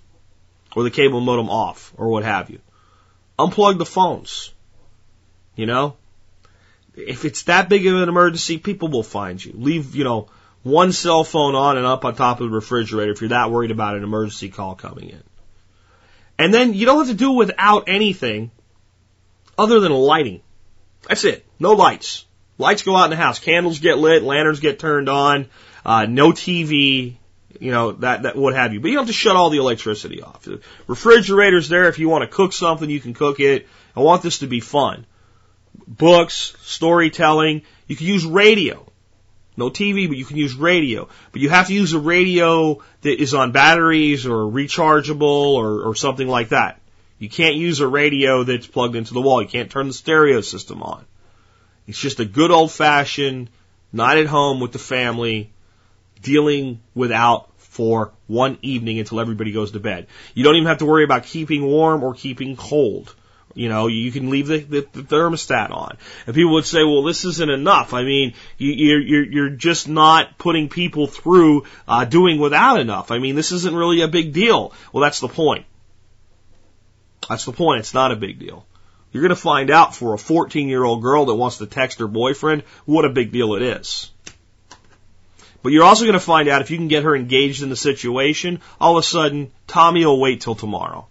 [0.76, 2.60] Or the cable modem off, or what have you.
[3.38, 4.52] Unplug the phones.
[5.54, 5.96] You know?
[6.96, 9.52] If it's that big of an emergency, people will find you.
[9.54, 10.28] Leave, you know,
[10.62, 13.70] one cell phone on and up on top of the refrigerator if you're that worried
[13.70, 15.22] about an emergency call coming in.
[16.38, 18.50] And then you don't have to do without anything
[19.56, 20.42] other than lighting.
[21.08, 21.46] That's it.
[21.58, 22.24] No lights.
[22.58, 23.38] Lights go out in the house.
[23.38, 24.22] Candles get lit.
[24.22, 25.46] Lanterns get turned on.
[25.84, 27.16] Uh, no TV.
[27.60, 28.80] You know that that what have you.
[28.80, 30.42] But you don't have to shut all the electricity off.
[30.42, 32.88] The refrigerator's there if you want to cook something.
[32.88, 33.68] You can cook it.
[33.94, 35.06] I want this to be fun.
[35.86, 37.62] Books, storytelling.
[37.86, 38.86] You can use radio.
[39.56, 41.08] No TV, but you can use radio.
[41.32, 45.94] But you have to use a radio that is on batteries or rechargeable or, or
[45.94, 46.80] something like that.
[47.18, 49.40] You can't use a radio that's plugged into the wall.
[49.40, 51.04] You can't turn the stereo system on.
[51.86, 53.50] It's just a good old fashioned
[53.92, 55.52] night at home with the family
[56.20, 60.06] dealing without for one evening until everybody goes to bed.
[60.34, 63.14] You don't even have to worry about keeping warm or keeping cold.
[63.54, 65.96] You know, you can leave the, the, the thermostat on.
[66.26, 67.94] And people would say, well, this isn't enough.
[67.94, 73.12] I mean, you, you're, you're, you're just not putting people through, uh, doing without enough.
[73.12, 74.72] I mean, this isn't really a big deal.
[74.92, 75.66] Well, that's the point.
[77.28, 77.80] That's the point.
[77.80, 78.66] It's not a big deal.
[79.12, 82.00] You're going to find out for a 14 year old girl that wants to text
[82.00, 84.10] her boyfriend what a big deal it is.
[85.62, 87.76] But you're also going to find out if you can get her engaged in the
[87.76, 91.06] situation, all of a sudden, Tommy will wait till tomorrow.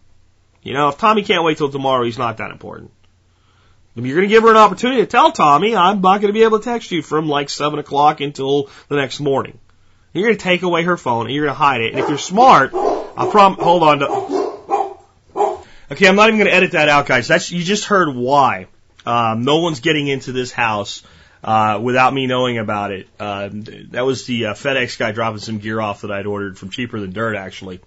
[0.63, 2.91] You know, if Tommy can't wait till tomorrow, he's not that important.
[3.95, 6.33] If you're going to give her an opportunity to tell Tommy, I'm not going to
[6.33, 9.59] be able to text you from like 7 o'clock until the next morning.
[10.13, 11.91] You're going to take away her phone and you're going to hide it.
[11.91, 14.97] And if you're smart, I prom, hold on to,
[15.91, 17.27] okay, I'm not even going to edit that out, guys.
[17.27, 18.67] That's, you just heard why.
[19.05, 21.03] Um, no one's getting into this house,
[21.43, 23.07] uh, without me knowing about it.
[23.19, 26.69] Uh, that was the uh, FedEx guy dropping some gear off that I'd ordered from
[26.69, 27.81] cheaper than dirt, actually.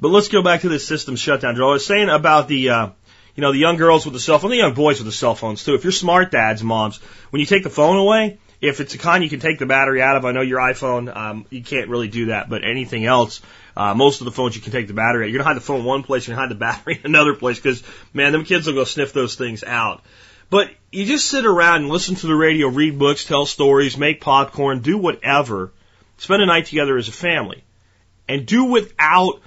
[0.00, 1.68] But let's go back to this system shutdown drill.
[1.68, 2.88] I was saying about the, uh,
[3.34, 5.34] you know, the young girls with the cell phone, the young boys with the cell
[5.34, 5.74] phones too.
[5.74, 6.98] If you're smart dads, moms,
[7.30, 10.02] when you take the phone away, if it's a kind you can take the battery
[10.02, 13.40] out of, I know your iPhone, um, you can't really do that, but anything else,
[13.76, 15.30] uh, most of the phones you can take the battery out.
[15.30, 17.58] You're gonna hide the phone one place, you're gonna hide the battery in another place,
[17.58, 17.82] because
[18.12, 20.02] man, them kids will go sniff those things out.
[20.50, 24.20] But you just sit around and listen to the radio, read books, tell stories, make
[24.20, 25.72] popcorn, do whatever.
[26.18, 27.62] Spend a night together as a family.
[28.28, 29.40] And do without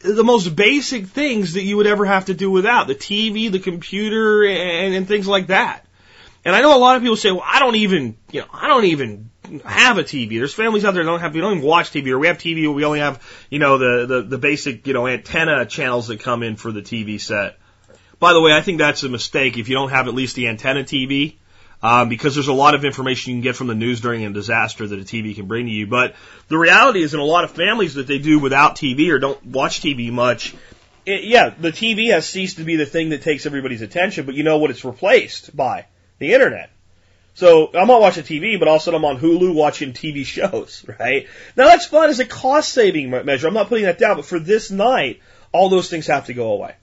[0.00, 3.58] the most basic things that you would ever have to do without the TV, the
[3.58, 5.84] computer, and, and things like that.
[6.44, 8.68] And I know a lot of people say, well, I don't even, you know, I
[8.68, 9.30] don't even
[9.64, 10.38] have a TV.
[10.38, 12.38] There's families out there that don't have, we don't even watch TV, or we have
[12.38, 16.20] TV, we only have, you know, the, the, the basic, you know, antenna channels that
[16.20, 17.58] come in for the TV set.
[18.18, 20.48] By the way, I think that's a mistake if you don't have at least the
[20.48, 21.36] antenna TV,
[21.82, 24.30] um, because there's a lot of information you can get from the news during a
[24.30, 25.86] disaster that a TV can bring to you.
[25.86, 26.16] But
[26.48, 29.44] the reality is, in a lot of families that they do without TV or don't
[29.46, 30.54] watch TV much,
[31.06, 34.26] it, yeah, the TV has ceased to be the thing that takes everybody's attention.
[34.26, 35.86] But you know what it's replaced by?
[36.18, 36.70] The internet.
[37.34, 40.24] So I'm not watching TV, but all of a sudden I'm on Hulu watching TV
[40.26, 41.28] shows, right?
[41.56, 43.46] Now that's fun as a cost saving measure.
[43.46, 45.20] I'm not putting that down, but for this night,
[45.52, 46.74] all those things have to go away.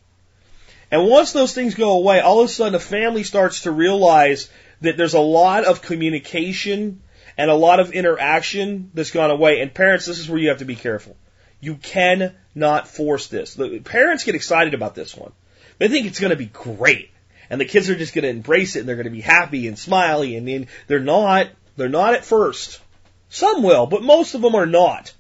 [0.92, 4.50] And once those things go away, all of a sudden a family starts to realize
[4.82, 7.02] that there's a lot of communication
[7.38, 9.62] and a lot of interaction that's gone away.
[9.62, 11.16] And parents, this is where you have to be careful.
[11.60, 13.56] You cannot force this.
[13.56, 15.32] The parents get excited about this one.
[15.78, 17.12] They think it's going to be great.
[17.50, 19.68] And the kids are just going to embrace it and they're going to be happy
[19.68, 21.48] and smiley and, and they're not.
[21.78, 22.80] They're not at first.
[23.30, 25.14] Some will, but most of them are not.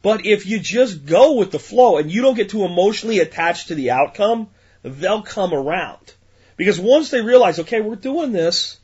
[0.00, 3.68] But if you just go with the flow and you don't get too emotionally attached
[3.68, 4.48] to the outcome,
[4.82, 6.14] they'll come around.
[6.56, 8.78] Because once they realize, okay, we're doing this,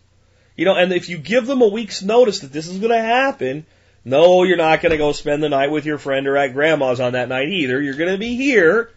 [0.57, 3.01] you know, and if you give them a week's notice that this is going to
[3.01, 3.64] happen,
[4.05, 7.01] no, you're not going to go spend the night with your friend or at grandma's
[7.01, 7.81] on that night either.
[7.81, 8.91] You're going to be here.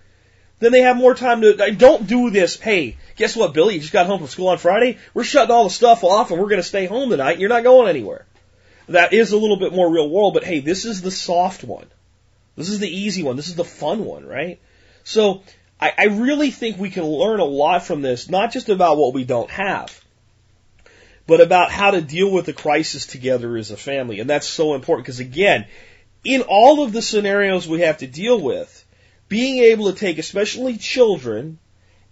[0.60, 2.60] Then they have more time to, don't do this.
[2.60, 3.76] Hey, guess what, Billy?
[3.76, 4.98] You just got home from school on Friday.
[5.14, 7.34] We're shutting all the stuff off and we're going to stay home tonight.
[7.34, 8.26] And you're not going anywhere.
[8.88, 11.88] That is a little bit more real world, but hey, this is the soft one.
[12.56, 13.36] This is the easy one.
[13.36, 14.60] This is the fun one, right?
[15.04, 15.44] So
[15.86, 19.14] I, I really think we can learn a lot from this, not just about what
[19.14, 20.04] we don't have,
[21.28, 24.20] but about how to deal with the crisis together as a family.
[24.20, 25.68] And that's so important because again,
[26.24, 28.84] in all of the scenarios we have to deal with,
[29.30, 31.60] being able to take especially children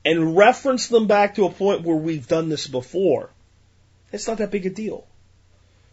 [0.06, 3.32] and reference them back to a point where we've done this before,
[4.12, 5.08] it's not that big a deal.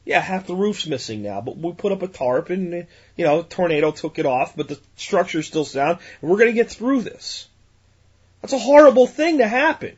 [0.05, 3.43] Yeah, half the roof's missing now, but we put up a tarp and, you know,
[3.43, 7.49] tornado took it off, but the structure's still sound, and we're gonna get through this.
[8.41, 9.97] That's a horrible thing to happen.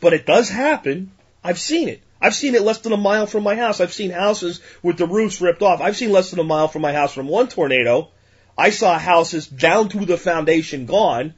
[0.00, 1.12] But it does happen.
[1.42, 2.02] I've seen it.
[2.20, 3.80] I've seen it less than a mile from my house.
[3.80, 5.80] I've seen houses with the roofs ripped off.
[5.80, 8.10] I've seen less than a mile from my house from one tornado.
[8.56, 11.34] I saw houses down to the foundation gone,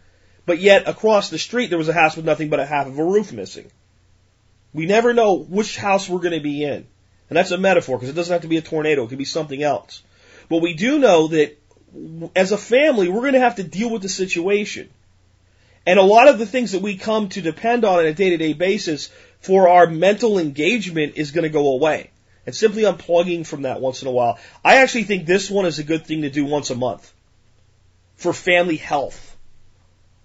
[0.47, 2.99] but yet across the street there was a house with nothing but a half of
[2.99, 3.71] a roof missing.
[4.73, 6.87] We never know which house we're going to be in.
[7.29, 9.05] And that's a metaphor because it doesn't have to be a tornado.
[9.05, 10.03] It could be something else.
[10.49, 11.59] But we do know that
[12.35, 14.89] as a family, we're going to have to deal with the situation.
[15.87, 18.31] And a lot of the things that we come to depend on on a day
[18.31, 19.11] to day basis
[19.41, 22.11] for our mental engagement is going to go away.
[22.47, 24.39] And simply unplugging from that once in a while.
[24.65, 27.13] I actually think this one is a good thing to do once a month
[28.17, 29.37] for family health.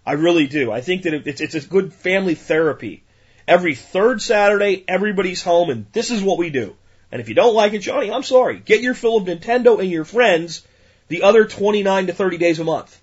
[0.05, 0.71] I really do.
[0.71, 3.03] I think that it's, it's a good family therapy.
[3.47, 6.75] Every third Saturday, everybody's home and this is what we do.
[7.11, 8.59] And if you don't like it, Johnny, I'm sorry.
[8.59, 10.65] Get your fill of Nintendo and your friends
[11.07, 12.99] the other 29 to 30 days a month.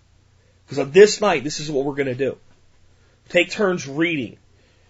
[0.73, 2.39] Because on this night, this is what we're going to do.
[3.29, 4.39] Take turns reading.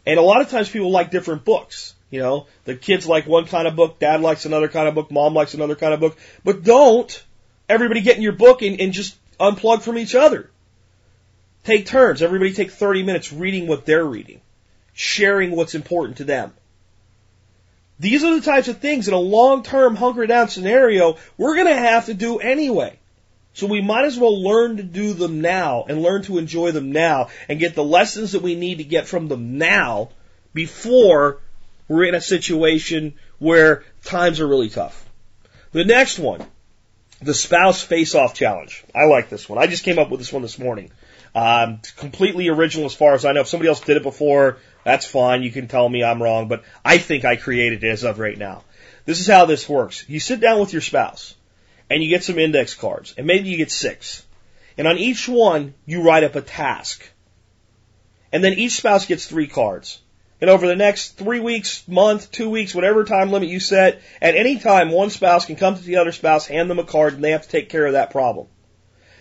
[0.06, 1.96] And a lot of times people like different books.
[2.08, 5.10] You know, the kids like one kind of book, dad likes another kind of book,
[5.10, 6.16] mom likes another kind of book.
[6.44, 7.24] But don't
[7.68, 10.48] everybody get in your book and, and just unplug from each other.
[11.64, 12.22] Take turns.
[12.22, 14.40] Everybody take 30 minutes reading what they're reading,
[14.92, 16.52] sharing what's important to them.
[17.98, 21.74] These are the types of things in a long-term hunker down scenario we're going to
[21.74, 23.00] have to do anyway.
[23.54, 26.92] So we might as well learn to do them now and learn to enjoy them
[26.92, 30.10] now and get the lessons that we need to get from them now
[30.54, 31.40] before
[31.86, 35.08] we're in a situation where times are really tough.
[35.72, 36.44] The next one,
[37.20, 38.84] the spouse face-off challenge.
[38.94, 39.58] I like this one.
[39.58, 40.90] I just came up with this one this morning.
[41.34, 43.40] Um, completely original as far as I know.
[43.40, 45.42] If somebody else did it before, that's fine.
[45.42, 48.36] You can tell me I'm wrong, but I think I created it as of right
[48.36, 48.64] now.
[49.04, 50.04] This is how this works.
[50.08, 51.34] You sit down with your spouse
[51.92, 54.24] and you get some index cards and maybe you get six.
[54.78, 57.02] And on each one, you write up a task.
[58.32, 60.00] And then each spouse gets three cards.
[60.40, 64.34] And over the next three weeks, month, two weeks, whatever time limit you set, at
[64.34, 67.22] any time, one spouse can come to the other spouse, hand them a card, and
[67.22, 68.48] they have to take care of that problem.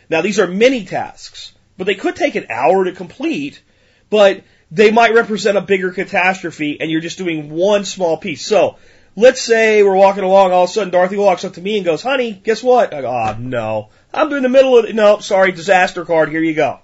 [0.10, 3.62] Now, these are many tasks, but they could take an hour to complete,
[4.10, 8.44] but they might represent a bigger catastrophe, and you're just doing one small piece.
[8.46, 8.78] So,
[9.16, 11.86] let's say we're walking along, all of a sudden Dorothy walks up to me and
[11.86, 12.94] goes, honey, guess what?
[12.94, 13.90] I go, oh, no.
[14.14, 16.80] I'm in the middle of, no, sorry, disaster card, here you go.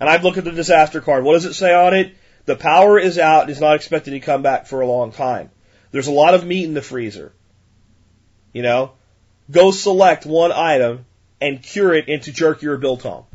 [0.00, 1.24] And I look at the disaster card.
[1.24, 2.14] What does it say on it?
[2.46, 5.50] The power is out and is not expected to come back for a long time.
[5.92, 7.32] There's a lot of meat in the freezer.
[8.52, 8.92] You know?
[9.50, 11.06] Go select one item
[11.40, 13.26] and cure it into jerky or biltong.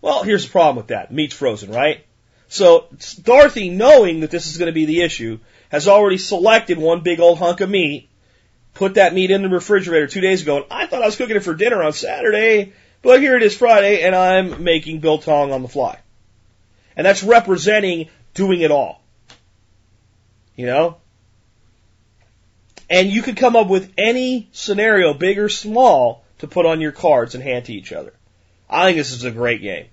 [0.00, 1.12] Well, here's the problem with that.
[1.12, 2.04] Meat's frozen, right?
[2.48, 2.86] So
[3.22, 5.38] Dorothy, knowing that this is going to be the issue,
[5.70, 8.08] has already selected one big old hunk of meat,
[8.74, 11.36] put that meat in the refrigerator two days ago, and I thought I was cooking
[11.36, 12.72] it for dinner on Saturday,
[13.02, 15.98] but here it is Friday, and I'm making biltong on the fly.
[16.96, 19.02] And that's representing doing it all.
[20.56, 20.96] You know?
[22.88, 26.92] And you could come up with any scenario, big or small, to put on your
[26.92, 28.12] cards and hand to each other.
[28.68, 29.86] I think this is a great game.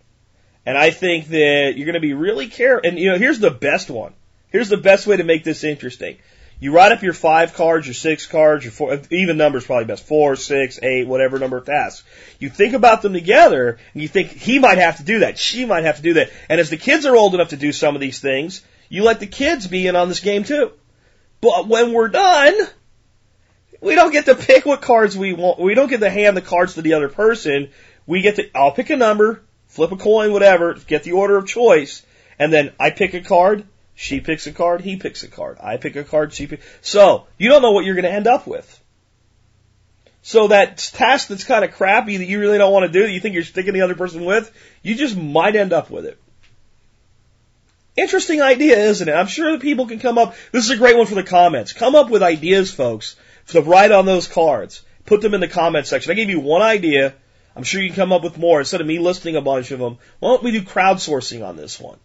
[0.66, 2.88] And I think that you're going to be really careful.
[2.88, 4.14] And you know, here's the best one.
[4.50, 6.18] Here's the best way to make this interesting.
[6.60, 10.06] You write up your five cards, your six cards, your four, even numbers probably best.
[10.06, 12.08] Four, six, eight, whatever number of tasks.
[12.38, 15.40] You think about them together and you think he might have to do that.
[15.40, 16.30] She might have to do that.
[16.50, 19.20] And as the kids are old enough to do some of these things, you let
[19.20, 20.72] the kids be in on this game too.
[21.42, 22.54] But when we're done,
[23.82, 25.60] we don't get to pick what cards we want.
[25.60, 27.70] We don't get to hand the cards to the other person.
[28.06, 29.42] We get to, I'll pick a number,
[29.72, 32.06] flip a coin, whatever, get the order of choice,
[32.38, 33.64] and then I pick a card,
[33.96, 35.58] she picks a card, he picks a card.
[35.62, 36.66] I pick a card, she picks.
[36.82, 38.80] So, you don't know what you're going to end up with.
[40.24, 43.12] So that task that's kind of crappy that you really don't want to do, that
[43.12, 44.52] you think you're sticking the other person with,
[44.84, 46.20] you just might end up with it.
[47.96, 49.14] Interesting idea, isn't it?
[49.14, 50.36] I'm sure that people can come up.
[50.52, 51.74] This is a great one for the comments.
[51.74, 53.16] Come up with ideas, folks,
[53.48, 54.84] to write on those cards.
[55.06, 56.12] Put them in the comment section.
[56.12, 57.14] I gave you one idea.
[57.56, 59.80] I'm sure you can come up with more instead of me listing a bunch of
[59.80, 59.98] them.
[60.20, 61.98] Why don't we do crowdsourcing on this one?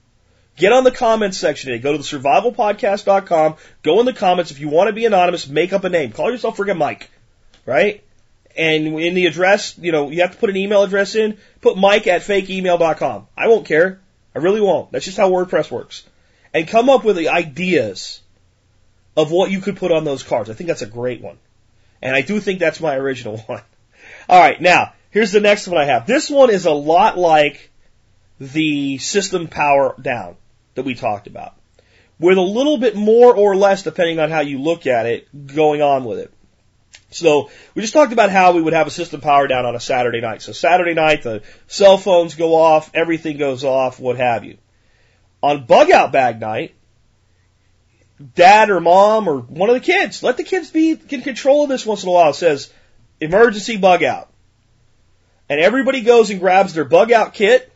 [0.56, 1.82] Get on the comments section today.
[1.82, 3.56] Go to the survivalpodcast.com.
[3.82, 4.50] Go in the comments.
[4.50, 6.12] If you want to be anonymous, make up a name.
[6.12, 7.10] Call yourself friggin' Mike.
[7.66, 8.02] Right?
[8.56, 11.36] And in the address, you know, you have to put an email address in.
[11.60, 13.28] Put Mike at fakeemail.com.
[13.36, 14.00] I won't care.
[14.34, 14.92] I really won't.
[14.92, 16.04] That's just how WordPress works.
[16.54, 18.22] And come up with the ideas
[19.14, 20.48] of what you could put on those cards.
[20.48, 21.38] I think that's a great one.
[22.00, 23.62] And I do think that's my original one.
[24.28, 26.06] All right, now, here's the next one I have.
[26.06, 27.70] This one is a lot like
[28.38, 30.36] the system power down
[30.74, 31.54] that we talked about,
[32.18, 35.80] with a little bit more or less, depending on how you look at it, going
[35.80, 36.30] on with it.
[37.08, 39.80] So we just talked about how we would have a system power down on a
[39.80, 40.42] Saturday night.
[40.42, 44.58] So Saturday night, the cell phones go off, everything goes off, what have you.
[45.42, 46.74] On bug out bag night,
[48.34, 51.70] dad or mom or one of the kids, let the kids be in control of
[51.70, 52.34] this once in a while.
[52.34, 52.70] Says
[53.18, 54.28] emergency bug out.
[55.48, 57.72] And everybody goes and grabs their bug out kit.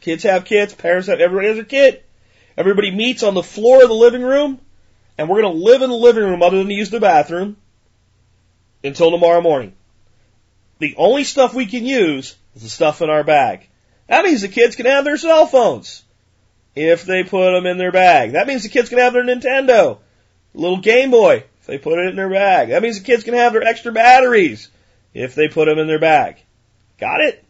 [0.00, 2.04] Kids have kits, parents have, everybody has a kit.
[2.56, 4.60] Everybody meets on the floor of the living room,
[5.18, 7.56] and we're going to live in the living room other than to use the bathroom
[8.82, 9.72] until tomorrow morning.
[10.78, 13.68] The only stuff we can use is the stuff in our bag.
[14.08, 16.02] That means the kids can have their cell phones
[16.74, 18.32] if they put them in their bag.
[18.32, 19.98] That means the kids can have their Nintendo,
[20.52, 22.68] little Game Boy, if they put it in their bag.
[22.68, 24.68] That means the kids can have their extra batteries
[25.14, 26.43] if they put them in their bag.
[26.98, 27.44] Got it?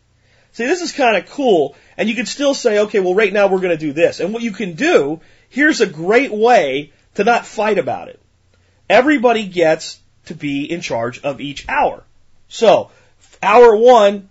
[0.52, 1.74] See, this is kind of cool.
[1.96, 4.20] And you can still say, okay, well, right now we're going to do this.
[4.20, 8.20] And what you can do, here's a great way to not fight about it.
[8.88, 12.04] Everybody gets to be in charge of each hour.
[12.48, 12.90] So,
[13.42, 14.30] hour one,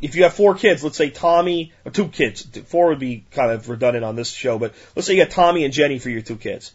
[0.00, 3.52] if you have four kids, let's say Tommy, or two kids, four would be kind
[3.52, 6.22] of redundant on this show, but let's say you got Tommy and Jenny for your
[6.22, 6.72] two kids.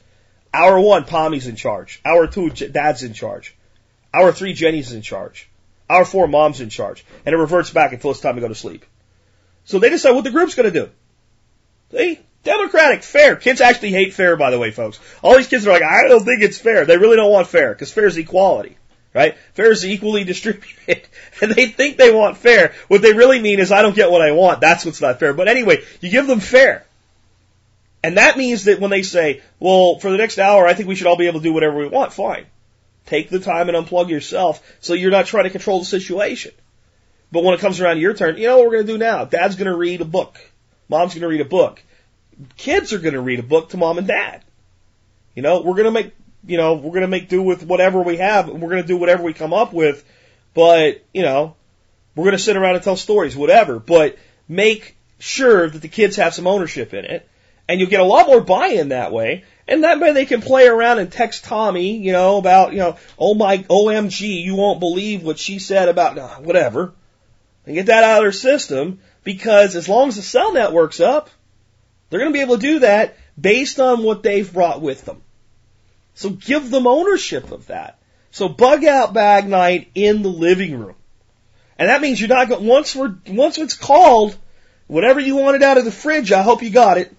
[0.53, 2.01] Hour one, Tommy's in charge.
[2.05, 3.53] Hour two, Dad's in charge.
[4.13, 5.49] Hour three, Jenny's in charge.
[5.89, 7.05] Hour four, Mom's in charge.
[7.25, 8.85] And it reverts back until it's time to go to sleep.
[9.65, 10.89] So they decide what the group's gonna do.
[11.91, 12.19] See?
[12.43, 13.35] Democratic, fair.
[13.35, 14.99] Kids actually hate fair, by the way, folks.
[15.21, 16.85] All these kids are like, I don't think it's fair.
[16.85, 18.77] They really don't want fair, because fair is equality.
[19.13, 19.35] Right?
[19.53, 21.07] Fair is equally distributed.
[21.41, 22.73] and they think they want fair.
[22.87, 24.61] What they really mean is I don't get what I want.
[24.61, 25.33] That's what's not fair.
[25.33, 26.85] But anyway, you give them fair.
[28.03, 30.95] And that means that when they say, well, for the next hour, I think we
[30.95, 32.45] should all be able to do whatever we want, fine.
[33.07, 36.51] Take the time and unplug yourself so you're not trying to control the situation.
[37.31, 39.25] But when it comes around your turn, you know what we're going to do now?
[39.25, 40.37] Dad's going to read a book.
[40.89, 41.81] Mom's going to read a book.
[42.57, 44.43] Kids are going to read a book to mom and dad.
[45.35, 46.13] You know, we're going to make,
[46.45, 48.87] you know, we're going to make do with whatever we have and we're going to
[48.87, 50.03] do whatever we come up with.
[50.53, 51.55] But, you know,
[52.15, 53.79] we're going to sit around and tell stories, whatever.
[53.79, 57.27] But make sure that the kids have some ownership in it.
[57.69, 59.43] And you'll get a lot more buy-in that way.
[59.67, 62.97] And that way they can play around and text Tommy, you know, about, you know,
[63.19, 66.93] oh my, OMG, you won't believe what she said about, uh, whatever.
[67.65, 71.29] And get that out of their system because as long as the cell network's up,
[72.09, 75.21] they're going to be able to do that based on what they've brought with them.
[76.13, 77.99] So give them ownership of that.
[78.31, 80.95] So bug out bag night in the living room.
[81.77, 84.37] And that means you're not going, once we're, once it's called,
[84.87, 87.13] whatever you wanted out of the fridge, I hope you got it.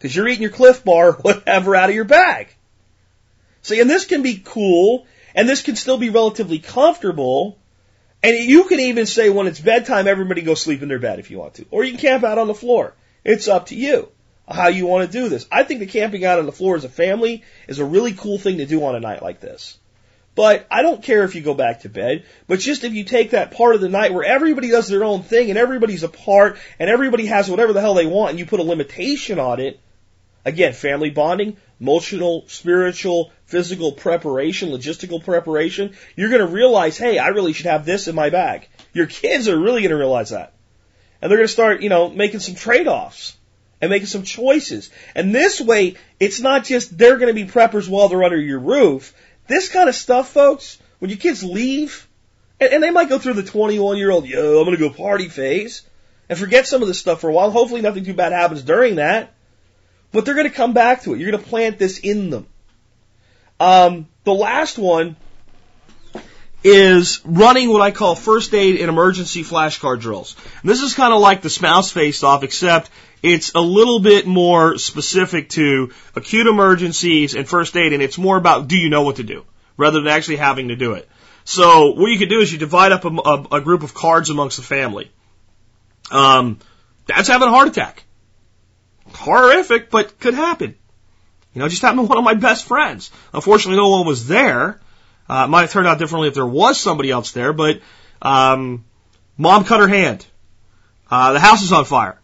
[0.00, 2.48] Cause you're eating your Clif Bar or whatever out of your bag.
[3.62, 7.58] See, and this can be cool, and this can still be relatively comfortable,
[8.22, 11.30] and you can even say when it's bedtime, everybody go sleep in their bed if
[11.30, 11.66] you want to.
[11.70, 12.94] Or you can camp out on the floor.
[13.24, 14.08] It's up to you
[14.48, 15.46] how you want to do this.
[15.50, 18.38] I think the camping out on the floor as a family is a really cool
[18.38, 19.78] thing to do on a night like this.
[20.34, 23.30] But I don't care if you go back to bed, but just if you take
[23.30, 26.88] that part of the night where everybody does their own thing and everybody's apart and
[26.88, 29.80] everybody has whatever the hell they want and you put a limitation on it,
[30.44, 37.28] again, family bonding, emotional, spiritual, physical preparation, logistical preparation, you're going to realize, hey, I
[37.28, 38.68] really should have this in my bag.
[38.92, 40.52] Your kids are really going to realize that.
[41.20, 43.36] And they're going to start, you know, making some trade-offs
[43.80, 44.90] and making some choices.
[45.14, 48.58] And this way, it's not just they're going to be preppers while they're under your
[48.58, 49.14] roof.
[49.46, 52.06] This kind of stuff, folks, when your kids leave,
[52.60, 54.94] and, and they might go through the 21 year old, yo, I'm going to go
[54.94, 55.82] party phase,
[56.28, 57.50] and forget some of this stuff for a while.
[57.50, 59.34] Hopefully nothing too bad happens during that.
[60.12, 61.20] But they're going to come back to it.
[61.20, 62.46] You're going to plant this in them.
[63.60, 65.16] Um, the last one
[66.62, 70.36] is running what I call first aid and emergency flashcard drills.
[70.60, 72.90] And this is kind of like the spouse face off, except
[73.22, 78.36] it's a little bit more specific to acute emergencies and first aid, and it's more
[78.36, 79.44] about do you know what to do
[79.76, 81.08] rather than actually having to do it.
[81.44, 84.28] So what you could do is you divide up a, a, a group of cards
[84.30, 85.10] amongst the family.
[86.10, 86.58] Um,
[87.06, 88.04] dad's having a heart attack.
[89.14, 90.76] Horrific, but could happen.
[91.54, 93.10] You know, just happened to one of my best friends.
[93.34, 94.80] Unfortunately, no one was there.
[95.28, 97.80] Uh, it might have turned out differently if there was somebody else there, but
[98.22, 98.84] um,
[99.36, 100.26] mom cut her hand.
[101.10, 102.20] Uh, the house is on fire.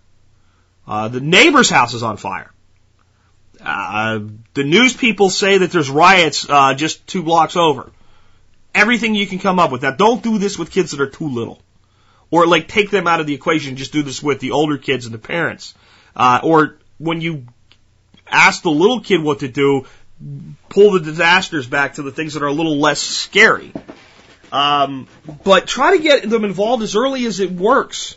[0.86, 2.52] Uh, the neighbor's house is on fire.
[3.60, 4.20] Uh,
[4.54, 7.90] the news people say that there's riots uh, just two blocks over.
[8.74, 9.82] Everything you can come up with.
[9.82, 11.60] Now, don't do this with kids that are too little,
[12.30, 13.76] or like take them out of the equation.
[13.76, 15.74] Just do this with the older kids and the parents.
[16.16, 17.46] Uh, or when you
[18.26, 19.86] ask the little kid what to do,
[20.68, 23.72] pull the disasters back to the things that are a little less scary.
[24.50, 25.08] Um,
[25.44, 28.16] but try to get them involved as early as it works.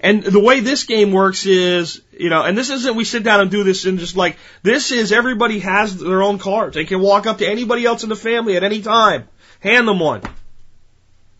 [0.00, 3.40] And the way this game works is, you know, and this isn't we sit down
[3.40, 6.74] and do this and just like, this is everybody has their own cards.
[6.74, 9.28] They can walk up to anybody else in the family at any time.
[9.60, 10.22] Hand them one.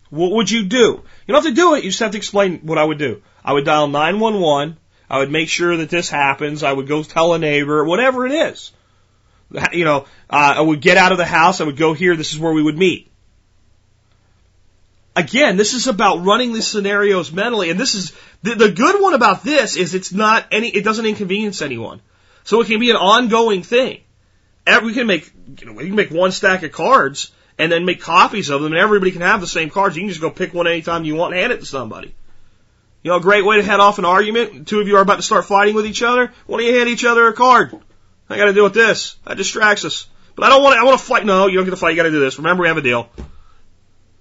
[0.09, 1.03] What would you do?
[1.27, 3.21] You don't have to do it, you just have to explain what I would do.
[3.43, 4.77] I would dial 911.
[5.09, 6.63] I would make sure that this happens.
[6.63, 8.71] I would go tell a neighbor, whatever it is.
[9.71, 11.61] You know, uh, I would get out of the house.
[11.61, 12.15] I would go here.
[12.15, 13.11] This is where we would meet
[15.15, 18.11] again, this is about running these scenarios mentally, and this is
[18.43, 22.01] the, the good one about this is it's not any, it doesn't inconvenience anyone,
[22.43, 24.01] so it can be an ongoing thing.
[24.83, 28.01] We can make, you know, we can make one stack of cards and then make
[28.01, 29.95] copies of them, and everybody can have the same cards.
[29.95, 32.13] You can just go pick one anytime you want and hand it to somebody.
[33.05, 34.67] You know, a great way to head off an argument.
[34.67, 36.33] Two of you are about to start fighting with each other.
[36.47, 37.71] Why don't you hand each other a card?
[38.27, 39.15] I got to deal with this.
[39.27, 40.07] That distracts us.
[40.35, 40.79] But I don't want to.
[40.79, 41.23] I want to fight.
[41.23, 41.91] No, you don't get to fight.
[41.91, 42.39] You got to do this.
[42.39, 43.07] Remember, we have a deal.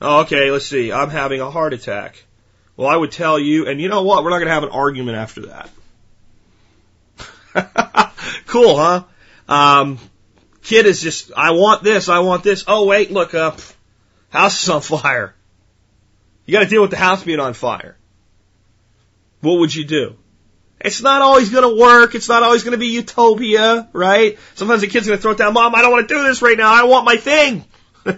[0.03, 0.93] Oh, okay, let's see.
[0.93, 2.27] I'm having a heart attack.
[2.77, 4.23] Well, I would tell you, and you know what?
[4.23, 5.47] We're not going to have an argument after
[7.55, 8.13] that.
[8.47, 9.05] cool, huh?
[9.49, 9.99] Um,
[10.63, 12.65] kid is just, I want this, I want this.
[12.69, 13.61] Oh, wait, look up.
[14.29, 15.35] House is on fire.
[16.45, 17.97] You got to deal with the house being on fire.
[19.45, 20.17] What would you do?
[20.81, 22.15] It's not always going to work.
[22.15, 24.39] It's not always going to be utopia, right?
[24.55, 25.55] Sometimes the kid's going to throw it down.
[25.55, 26.73] Mom, I don't want to do this right now.
[26.73, 27.65] I want my thing.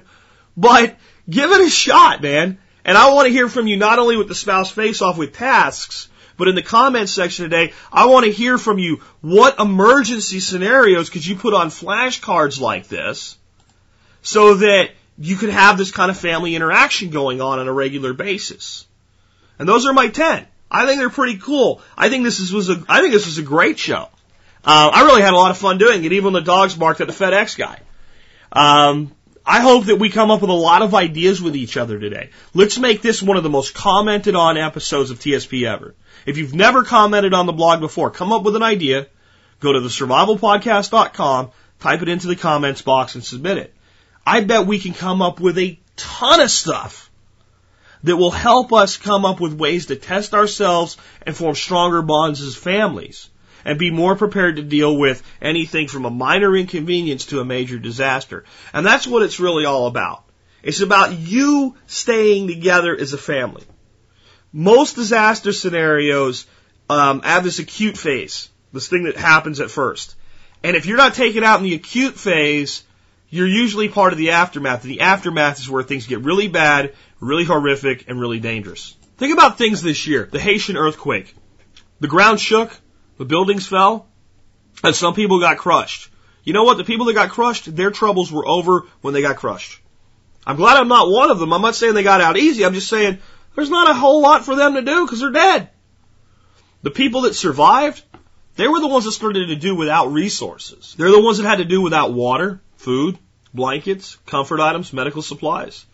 [0.57, 0.97] but
[1.29, 2.59] Give it a shot, man.
[2.85, 5.33] And I want to hear from you not only with the spouse face off with
[5.33, 10.39] tasks, but in the comments section today, I want to hear from you what emergency
[10.39, 13.37] scenarios could you put on flashcards like this
[14.22, 18.12] so that you could have this kind of family interaction going on on a regular
[18.12, 18.87] basis.
[19.59, 20.47] And those are my 10.
[20.71, 21.81] I think they're pretty cool.
[21.97, 24.09] I think this is, was a, I think this was a great show.
[24.64, 27.07] Uh, I really had a lot of fun doing it, even the dogs barked at
[27.07, 27.79] the FedEx guy.
[28.51, 29.12] Um,
[29.45, 32.31] I hope that we come up with a lot of ideas with each other today.
[32.53, 35.95] Let's make this one of the most commented on episodes of TSP ever.
[36.27, 39.07] If you've never commented on the blog before, come up with an idea,
[39.61, 43.75] go to the survivalpodcast.com, type it into the comments box and submit it.
[44.27, 47.06] I bet we can come up with a ton of stuff
[48.07, 52.41] that will help us come up with ways to test ourselves and form stronger bonds
[52.41, 53.29] as families
[53.65, 57.81] and be more prepared to deal with anything from a minor inconvenience to a major
[57.81, 58.45] disaster.
[58.73, 60.23] And that's what it's really all about.
[60.63, 63.65] It's about you staying together as a family.
[64.53, 66.47] Most disaster scenarios
[66.89, 70.15] um, have this acute phase, this thing that happens at first.
[70.63, 72.85] And if you're not taken out in the acute phase,
[73.31, 74.85] you're usually part of the aftermath.
[74.85, 78.97] And the aftermath is where things get really bad, really horrific, and really dangerous.
[79.17, 80.29] Think about things this year.
[80.31, 81.35] The Haitian earthquake.
[82.01, 82.79] The ground shook,
[83.19, 84.07] the buildings fell,
[84.85, 86.11] and some people got crushed.
[86.45, 86.77] You know what?
[86.77, 89.81] The people that got crushed, their troubles were over when they got crushed.
[90.47, 91.53] I'm glad I'm not one of them.
[91.53, 92.64] I'm not saying they got out easy.
[92.64, 93.19] I'm just saying
[93.55, 95.71] there's not a whole lot for them to do because they're dead.
[96.83, 98.03] The people that survived,
[98.55, 100.95] they were the ones that started to do without resources.
[100.97, 103.19] They're the ones that had to do without water, food,
[103.53, 105.85] blankets, comfort items, medical supplies.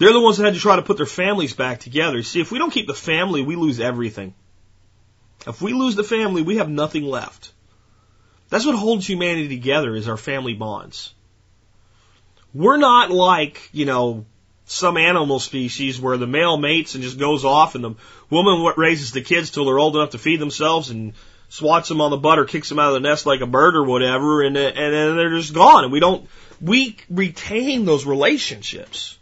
[0.00, 2.22] They're the ones that had to try to put their families back together.
[2.22, 4.32] See, if we don't keep the family, we lose everything.
[5.46, 7.52] If we lose the family, we have nothing left.
[8.48, 11.12] That's what holds humanity together is our family bonds.
[12.54, 14.24] We're not like, you know,
[14.64, 17.94] some animal species where the male mates and just goes off and the
[18.30, 21.12] woman raises the kids till they're old enough to feed themselves and
[21.50, 23.76] swats them on the butt or kicks them out of the nest like a bird
[23.76, 26.26] or whatever and, and then they're just gone and we don't,
[26.58, 29.18] we retain those relationships.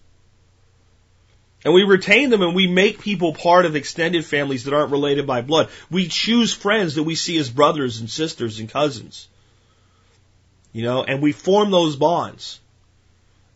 [1.68, 5.26] And we retain them and we make people part of extended families that aren't related
[5.26, 5.68] by blood.
[5.90, 9.28] We choose friends that we see as brothers and sisters and cousins.
[10.72, 12.58] You know, and we form those bonds.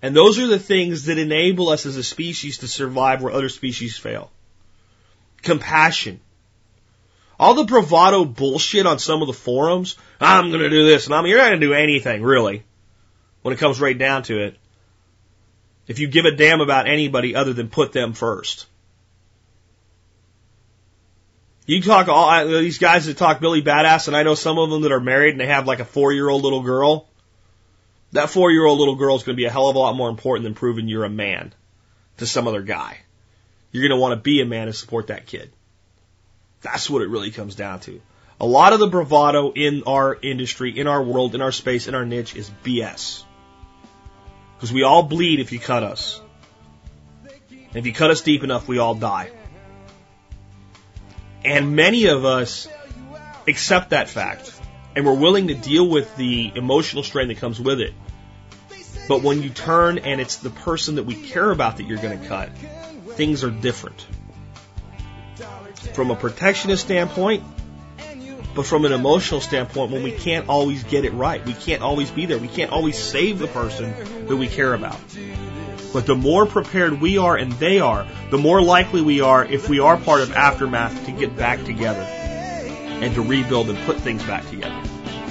[0.02, 3.48] And those are the things that enable us as a species to survive where other
[3.48, 4.30] species fail.
[5.40, 6.20] Compassion.
[7.40, 11.24] All the bravado bullshit on some of the forums, I'm gonna do this, and I'm,
[11.24, 12.62] you're not gonna do anything, really,
[13.40, 14.58] when it comes right down to it
[15.86, 18.66] if you give a damn about anybody other than put them first.
[21.64, 24.82] You talk all these guys that talk Billy Badass, and I know some of them
[24.82, 27.08] that are married and they have like a four year old little girl.
[28.12, 29.96] That four year old little girl is going to be a hell of a lot
[29.96, 31.54] more important than proving you're a man
[32.18, 32.98] to some other guy.
[33.70, 35.50] You're going to want to be a man and support that kid.
[36.60, 38.00] That's what it really comes down to.
[38.40, 41.94] A lot of the bravado in our industry, in our world, in our space, in
[41.94, 43.22] our niche is BS.
[44.62, 46.20] Because we all bleed if you cut us.
[47.74, 49.32] If you cut us deep enough, we all die.
[51.44, 52.68] And many of us
[53.48, 54.52] accept that fact.
[54.94, 57.92] And we're willing to deal with the emotional strain that comes with it.
[59.08, 62.20] But when you turn and it's the person that we care about that you're going
[62.20, 62.56] to cut,
[63.16, 64.06] things are different.
[65.92, 67.42] From a protectionist standpoint,
[68.54, 72.10] but from an emotional standpoint, when we can't always get it right, we can't always
[72.10, 73.94] be there, we can't always save the person
[74.26, 74.98] that we care about.
[75.92, 79.68] But the more prepared we are and they are, the more likely we are, if
[79.68, 84.22] we are part of aftermath, to get back together and to rebuild and put things
[84.24, 84.80] back together.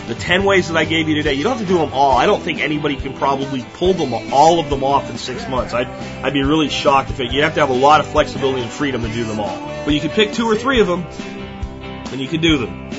[0.08, 2.18] The 10 ways that I gave you today, you don't have to do them all.
[2.18, 5.74] I don't think anybody can probably pull them all of them off in six months.
[5.74, 8.62] I'd, I'd be really shocked if it, you have to have a lot of flexibility
[8.62, 9.58] and freedom to do them all.
[9.86, 11.06] But you can pick two or three of them
[12.12, 12.92] and you can do them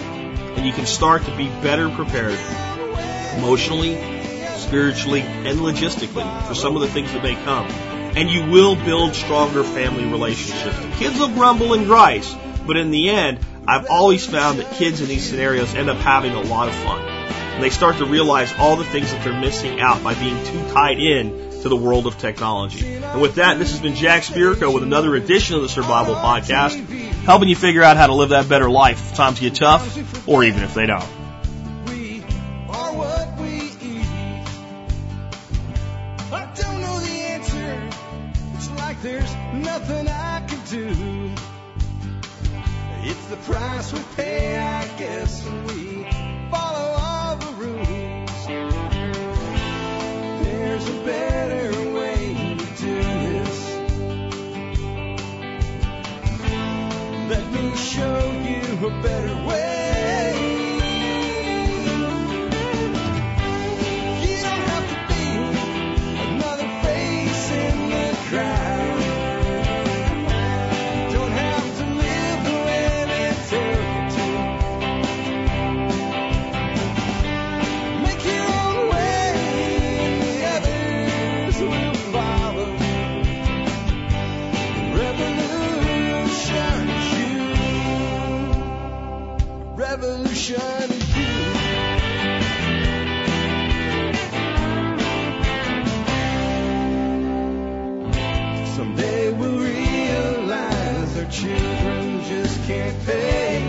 [0.56, 2.38] and you can start to be better prepared
[3.36, 3.94] emotionally,
[4.56, 7.66] spiritually, and logistically for some of the things that may come.
[8.16, 10.76] And you will build stronger family relationships.
[10.98, 12.34] Kids will grumble and grice,
[12.66, 16.32] but in the end, I've always found that kids in these scenarios end up having
[16.32, 17.00] a lot of fun.
[17.00, 20.60] And they start to realize all the things that they're missing out by being too
[20.72, 22.96] tied in to the world of technology.
[22.96, 27.11] And with that, this has been Jack Spirko with another edition of the Survival Podcast,
[27.24, 30.44] helping you figure out how to live that better life if times get tough, or
[30.44, 31.21] even if they don't.
[101.32, 103.64] children just can't pay.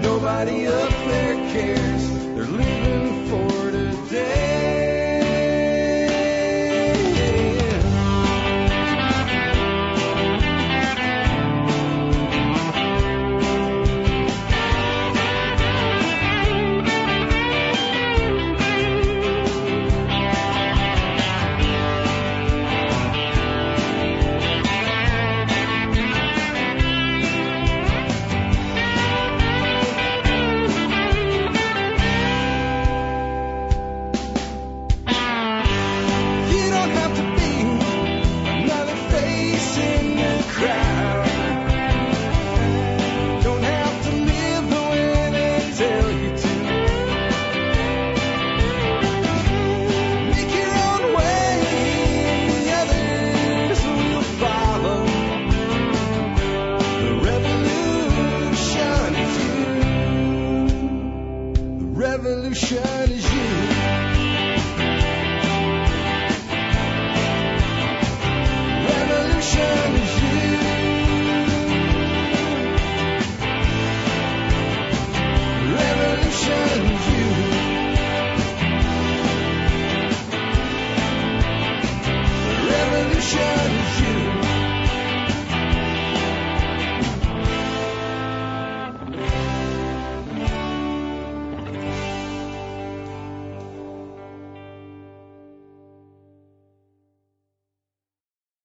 [0.00, 2.10] Nobody up there cares.
[2.34, 3.05] They're leaving